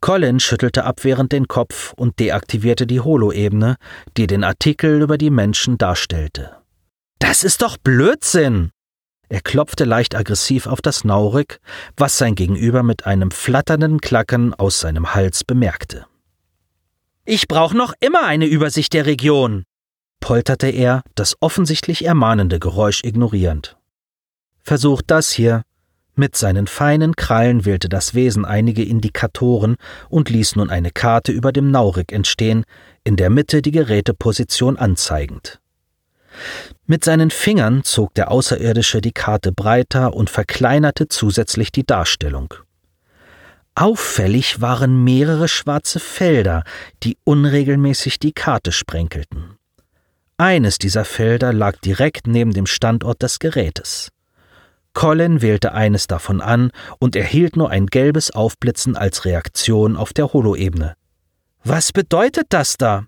Colin 0.00 0.38
schüttelte 0.38 0.84
abwehrend 0.84 1.32
den 1.32 1.48
Kopf 1.48 1.92
und 1.94 2.20
deaktivierte 2.20 2.86
die 2.86 3.00
Holo-Ebene, 3.00 3.76
die 4.16 4.28
den 4.28 4.44
Artikel 4.44 5.02
über 5.02 5.18
die 5.18 5.30
Menschen 5.30 5.76
darstellte. 5.76 6.56
Das 7.18 7.42
ist 7.42 7.62
doch 7.62 7.76
Blödsinn! 7.76 8.70
Er 9.28 9.40
klopfte 9.40 9.84
leicht 9.84 10.14
aggressiv 10.14 10.66
auf 10.66 10.80
das 10.80 11.04
Naurik, 11.04 11.60
was 11.96 12.16
sein 12.16 12.34
Gegenüber 12.34 12.82
mit 12.82 13.06
einem 13.06 13.30
flatternden 13.30 14.00
Klacken 14.00 14.54
aus 14.54 14.80
seinem 14.80 15.14
Hals 15.14 15.44
bemerkte. 15.44 16.06
Ich 17.24 17.46
brauche 17.46 17.76
noch 17.76 17.92
immer 18.00 18.24
eine 18.24 18.46
Übersicht 18.46 18.94
der 18.94 19.04
Region, 19.04 19.64
polterte 20.20 20.68
er, 20.68 21.02
das 21.14 21.36
offensichtlich 21.40 22.04
ermahnende 22.04 22.58
Geräusch 22.58 23.02
ignorierend. 23.04 23.76
Versucht 24.62 25.04
das 25.08 25.30
hier. 25.30 25.62
Mit 26.14 26.36
seinen 26.36 26.66
feinen 26.66 27.14
Krallen 27.14 27.64
wählte 27.64 27.88
das 27.88 28.14
Wesen 28.14 28.44
einige 28.44 28.82
Indikatoren 28.82 29.76
und 30.08 30.30
ließ 30.30 30.56
nun 30.56 30.68
eine 30.68 30.90
Karte 30.90 31.30
über 31.30 31.52
dem 31.52 31.70
Naurik 31.70 32.12
entstehen, 32.12 32.64
in 33.04 33.16
der 33.16 33.30
Mitte 33.30 33.62
die 33.62 33.70
Geräteposition 33.70 34.76
anzeigend. 34.76 35.60
Mit 36.86 37.04
seinen 37.04 37.30
Fingern 37.30 37.84
zog 37.84 38.14
der 38.14 38.30
Außerirdische 38.30 39.00
die 39.00 39.12
Karte 39.12 39.52
breiter 39.52 40.14
und 40.14 40.30
verkleinerte 40.30 41.08
zusätzlich 41.08 41.72
die 41.72 41.86
Darstellung. 41.86 42.54
Auffällig 43.74 44.60
waren 44.60 45.04
mehrere 45.04 45.46
schwarze 45.46 46.00
Felder, 46.00 46.64
die 47.04 47.16
unregelmäßig 47.24 48.18
die 48.18 48.32
Karte 48.32 48.72
sprenkelten. 48.72 49.57
Eines 50.40 50.78
dieser 50.78 51.04
Felder 51.04 51.52
lag 51.52 51.78
direkt 51.80 52.28
neben 52.28 52.52
dem 52.52 52.66
Standort 52.66 53.22
des 53.22 53.40
Gerätes. 53.40 54.10
Colin 54.94 55.42
wählte 55.42 55.72
eines 55.72 56.06
davon 56.06 56.40
an 56.40 56.70
und 57.00 57.16
erhielt 57.16 57.56
nur 57.56 57.70
ein 57.70 57.86
gelbes 57.86 58.30
Aufblitzen 58.30 58.96
als 58.96 59.24
Reaktion 59.24 59.96
auf 59.96 60.12
der 60.12 60.32
Holoebene. 60.32 60.94
Was 61.64 61.92
bedeutet 61.92 62.46
das 62.50 62.76
da? 62.76 63.06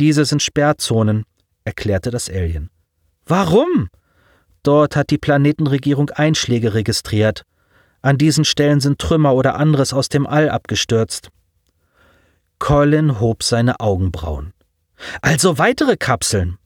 Diese 0.00 0.24
sind 0.24 0.42
Sperrzonen, 0.42 1.24
erklärte 1.64 2.10
das 2.10 2.28
Alien. 2.28 2.70
Warum? 3.24 3.88
Dort 4.64 4.96
hat 4.96 5.10
die 5.10 5.18
Planetenregierung 5.18 6.10
Einschläge 6.10 6.74
registriert. 6.74 7.44
An 8.02 8.18
diesen 8.18 8.44
Stellen 8.44 8.80
sind 8.80 8.98
Trümmer 8.98 9.34
oder 9.34 9.54
anderes 9.54 9.92
aus 9.92 10.08
dem 10.08 10.26
All 10.26 10.50
abgestürzt. 10.50 11.30
Colin 12.58 13.20
hob 13.20 13.44
seine 13.44 13.78
Augenbrauen. 13.78 14.52
Also 15.22 15.58
weitere 15.58 15.96
Kapseln. 15.96 16.58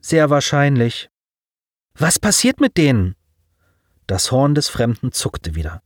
Sehr 0.00 0.30
wahrscheinlich. 0.30 1.08
Was 1.98 2.18
passiert 2.18 2.60
mit 2.60 2.76
denen? 2.76 3.14
Das 4.06 4.30
Horn 4.30 4.54
des 4.54 4.68
Fremden 4.68 5.12
zuckte 5.12 5.54
wieder. 5.54 5.82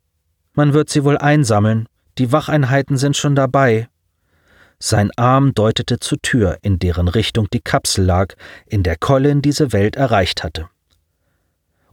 Man 0.55 0.73
wird 0.73 0.91
sie 0.91 1.05
wohl 1.05 1.17
einsammeln. 1.17 1.89
Die 2.19 2.33
Wacheinheiten 2.33 2.97
sind 2.97 3.17
schon 3.17 3.35
dabei. 3.35 3.89
Sein 4.79 5.11
Arm 5.17 5.55
deutete 5.55 6.01
zur 6.01 6.21
Tür, 6.21 6.59
in 6.63 6.79
deren 6.79 7.09
Richtung 7.09 7.49
die 7.53 7.61
Kapsel 7.61 8.05
lag, 8.05 8.35
in 8.67 8.83
der 8.83 8.97
Colin 8.97 9.43
diese 9.43 9.73
Welt 9.73 9.97
erreicht 9.97 10.43
hatte. 10.43 10.69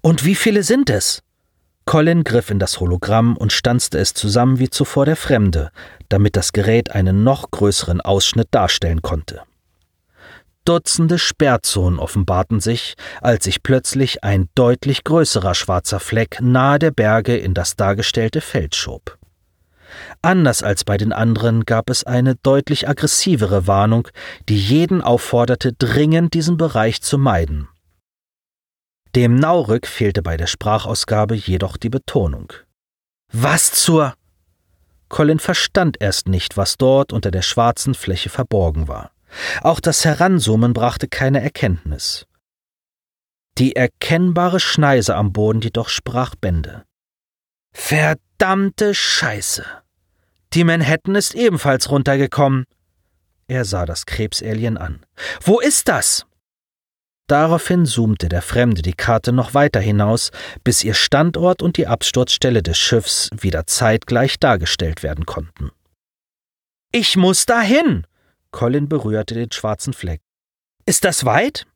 Und 0.01 0.25
wie 0.25 0.35
viele 0.35 0.63
sind 0.63 0.89
es? 0.89 1.21
Colin 1.85 2.23
griff 2.23 2.49
in 2.49 2.59
das 2.59 2.79
Hologramm 2.79 3.37
und 3.37 3.53
stanzte 3.53 3.97
es 3.97 4.13
zusammen 4.13 4.59
wie 4.59 4.69
zuvor 4.69 5.05
der 5.05 5.15
Fremde, 5.15 5.71
damit 6.09 6.35
das 6.35 6.51
Gerät 6.51 6.91
einen 6.91 7.23
noch 7.23 7.51
größeren 7.51 8.01
Ausschnitt 8.01 8.49
darstellen 8.51 9.01
konnte. 9.01 9.43
Dutzende 10.67 11.17
Sperrzonen 11.17 11.97
offenbarten 11.97 12.59
sich, 12.59 12.95
als 13.21 13.45
sich 13.45 13.63
plötzlich 13.63 14.25
ein 14.25 14.49
deutlich 14.53 15.05
größerer 15.05 15.55
schwarzer 15.55 16.01
Fleck 16.01 16.39
nahe 16.41 16.77
der 16.77 16.91
Berge 16.91 17.37
in 17.37 17.53
das 17.53 17.77
dargestellte 17.77 18.41
Feld 18.41 18.75
schob. 18.75 19.17
Anders 20.21 20.63
als 20.63 20.83
bei 20.83 20.97
den 20.97 21.13
anderen 21.13 21.63
gab 21.63 21.89
es 21.89 22.03
eine 22.03 22.35
deutlich 22.35 22.89
aggressivere 22.89 23.65
Warnung, 23.65 24.09
die 24.49 24.59
jeden 24.59 25.01
aufforderte, 25.01 25.71
dringend 25.71 26.33
diesen 26.33 26.57
Bereich 26.57 27.01
zu 27.01 27.17
meiden. 27.17 27.69
Dem 29.15 29.35
Naurück 29.35 29.87
fehlte 29.87 30.21
bei 30.21 30.35
der 30.35 30.47
Sprachausgabe 30.47 31.35
jedoch 31.35 31.77
die 31.77 31.89
Betonung. 31.89 32.51
Was 33.31 33.71
zur 33.71 34.15
Colin 35.07 35.39
verstand 35.39 35.95
erst 36.01 36.27
nicht, 36.27 36.57
was 36.57 36.77
dort 36.77 37.13
unter 37.13 37.31
der 37.31 37.41
schwarzen 37.41 37.93
Fläche 37.93 38.27
verborgen 38.27 38.89
war. 38.89 39.11
Auch 39.61 39.79
das 39.79 40.05
Heranzoomen 40.05 40.73
brachte 40.73 41.07
keine 41.07 41.41
Erkenntnis. 41.41 42.25
Die 43.57 43.75
erkennbare 43.75 44.59
Schneise 44.59 45.15
am 45.15 45.33
Boden 45.33 45.61
jedoch 45.61 45.89
sprach 45.89 46.35
Bände. 46.35 46.83
Verdammte 47.73 48.93
Scheiße! 48.93 49.65
Die 50.53 50.63
Manhattan 50.63 51.15
ist 51.15 51.35
ebenfalls 51.35 51.89
runtergekommen. 51.89 52.65
Er 53.47 53.65
sah 53.65 53.85
das 53.85 54.05
Krebsalien 54.05 54.77
an. 54.77 55.05
Wo 55.41 55.59
ist 55.59 55.87
das? 55.87 56.25
Daraufhin 57.27 57.85
zoomte 57.85 58.29
der 58.29 58.41
Fremde 58.41 58.81
die 58.81 58.93
Karte 58.93 59.33
noch 59.33 59.53
weiter 59.53 59.81
hinaus, 59.81 60.31
bis 60.63 60.83
ihr 60.83 60.93
Standort 60.93 61.61
und 61.61 61.77
die 61.77 61.87
Absturzstelle 61.87 62.63
des 62.63 62.77
Schiffs 62.77 63.29
wieder 63.37 63.67
zeitgleich 63.67 64.39
dargestellt 64.39 65.03
werden 65.03 65.25
konnten. 65.25 65.71
Ich 66.91 67.17
muss 67.17 67.45
dahin! 67.45 68.07
Colin 68.57 68.89
berührte 68.89 69.35
den 69.35 69.51
schwarzen 69.51 69.93
Fleck. 69.93 70.19
Ist 70.87 71.05
das 71.05 71.25
weit? 71.25 71.67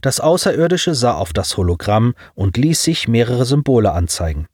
Das 0.00 0.18
Außerirdische 0.18 0.94
sah 0.94 1.12
auf 1.12 1.34
das 1.34 1.58
Hologramm 1.58 2.14
und 2.34 2.56
ließ 2.56 2.82
sich 2.82 3.06
mehrere 3.06 3.44
Symbole 3.44 3.92
anzeigen. 3.92 4.46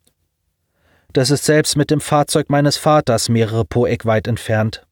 Das 1.13 1.31
ist 1.31 1.45
selbst 1.45 1.77
mit 1.77 1.93
dem 1.93 2.01
Fahrzeug 2.01 2.51
meines 2.51 2.79
Vaters 2.79 3.29
mehrere 3.29 3.65
Poeck 3.65 4.07
weit 4.07 4.27
entfernt. 4.27 4.85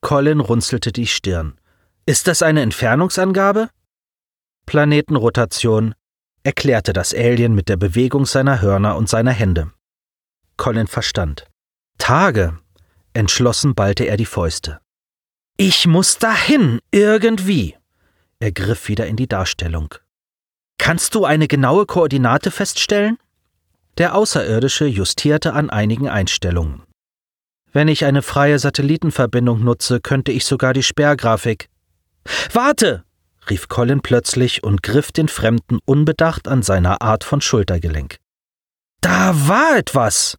Colin 0.00 0.40
runzelte 0.40 0.90
die 0.90 1.06
Stirn. 1.06 1.60
Ist 2.04 2.26
das 2.26 2.42
eine 2.42 2.62
Entfernungsangabe? 2.62 3.70
Planetenrotation, 4.66 5.94
erklärte 6.42 6.92
das 6.92 7.14
Alien 7.14 7.54
mit 7.54 7.68
der 7.68 7.76
Bewegung 7.76 8.26
seiner 8.26 8.60
Hörner 8.60 8.96
und 8.96 9.08
seiner 9.08 9.30
Hände. 9.30 9.70
Colin 10.56 10.88
verstand. 10.88 11.46
Tage. 11.98 12.58
Entschlossen 13.12 13.76
ballte 13.76 14.02
er 14.02 14.16
die 14.16 14.26
Fäuste. 14.26 14.80
Ich 15.60 15.88
muss 15.88 16.18
dahin, 16.18 16.78
irgendwie. 16.92 17.76
Er 18.38 18.52
griff 18.52 18.86
wieder 18.86 19.08
in 19.08 19.16
die 19.16 19.26
Darstellung. 19.26 19.92
Kannst 20.78 21.16
du 21.16 21.24
eine 21.24 21.48
genaue 21.48 21.84
Koordinate 21.84 22.52
feststellen? 22.52 23.18
Der 23.98 24.14
Außerirdische 24.14 24.86
justierte 24.86 25.54
an 25.54 25.68
einigen 25.68 26.08
Einstellungen. 26.08 26.84
Wenn 27.72 27.88
ich 27.88 28.04
eine 28.04 28.22
freie 28.22 28.60
Satellitenverbindung 28.60 29.64
nutze, 29.64 30.00
könnte 30.00 30.30
ich 30.30 30.44
sogar 30.44 30.74
die 30.74 30.84
Sperrgrafik 30.84 31.68
Warte! 32.52 33.02
rief 33.50 33.66
Colin 33.66 34.00
plötzlich 34.00 34.62
und 34.62 34.84
griff 34.84 35.10
den 35.10 35.26
Fremden 35.26 35.80
unbedacht 35.84 36.46
an 36.46 36.62
seiner 36.62 37.02
Art 37.02 37.24
von 37.24 37.40
Schultergelenk. 37.40 38.18
Da 39.00 39.32
war 39.48 39.76
etwas! 39.76 40.36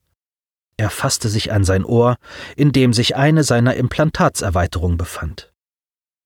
Er 0.80 0.89
fasste 0.89 1.27
sich 1.27 1.51
an 1.51 1.65
sein 1.65 1.84
Ohr, 1.84 2.15
in 2.55 2.71
dem 2.71 2.93
sich 2.93 3.17
eine 3.17 3.43
seiner 3.43 3.75
Implantatserweiterungen 3.75 4.97
befand. 4.97 5.51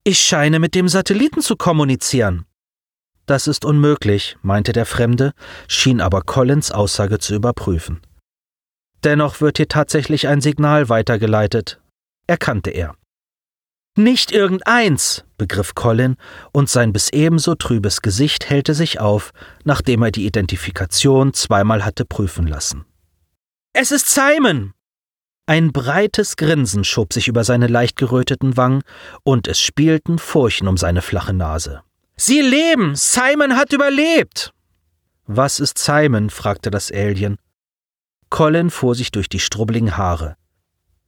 Ich 0.04 0.20
scheine 0.20 0.60
mit 0.60 0.76
dem 0.76 0.88
Satelliten 0.88 1.42
zu 1.42 1.56
kommunizieren. 1.56 2.46
Das 3.26 3.48
ist 3.48 3.66
unmöglich, 3.66 4.38
meinte 4.44 4.72
der 4.72 4.86
Fremde, 4.86 5.34
schien 5.68 6.00
aber 6.00 6.22
Collins 6.22 6.70
Aussage 6.72 7.18
zu 7.18 7.34
überprüfen. 7.34 8.02
Dennoch 9.04 9.42
wird 9.42 9.58
hier 9.58 9.70
tatsächlich 9.70 10.28
ein 10.28 10.40
Signal 10.40 10.88
weitergeleitet, 10.88 11.82
erkannte 12.28 12.70
er. 12.70 12.94
Nicht 13.98 14.32
irgendeins, 14.32 15.26
begriff 15.40 15.74
Colin, 15.74 16.16
und 16.52 16.70
sein 16.70 16.94
bis 16.94 17.10
ebenso 17.10 17.56
trübes 17.56 18.04
Gesicht 18.04 18.52
hellte 18.52 18.76
sich 18.76 19.00
auf, 19.00 19.32
nachdem 19.64 20.04
er 20.04 20.12
die 20.12 20.28
Identifikation 20.28 21.34
zweimal 21.34 21.84
hatte 21.84 22.06
prüfen 22.06 22.46
lassen. 22.46 22.86
Es 23.76 23.92
ist 23.92 24.08
Simon! 24.08 24.74
Ein 25.48 25.72
breites 25.72 26.38
Grinsen 26.38 26.84
schob 26.84 27.12
sich 27.12 27.28
über 27.28 27.44
seine 27.44 27.66
leicht 27.66 27.96
geröteten 27.96 28.56
Wangen, 28.56 28.84
und 29.24 29.48
es 29.48 29.60
spielten 29.60 30.20
Furchen 30.20 30.68
um 30.68 30.78
seine 30.78 31.02
flache 31.02 31.34
Nase. 31.34 31.82
Sie 32.16 32.42
leben! 32.42 32.96
Simon 32.96 33.56
hat 33.56 33.74
überlebt! 33.74 34.54
Was 35.26 35.60
ist 35.60 35.80
Simon? 35.80 36.30
fragte 36.30 36.70
das 36.70 36.92
Alien. 36.92 37.40
Colin 38.30 38.70
fuhr 38.70 38.94
sich 38.94 39.10
durch 39.10 39.28
die 39.28 39.40
strubbeligen 39.40 39.98
Haare. 39.98 40.38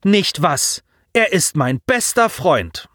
Nicht 0.03 0.41
was! 0.41 0.82
Er 1.13 1.34
ist 1.34 1.55
mein 1.55 1.80
bester 1.86 2.30
Freund. 2.30 2.89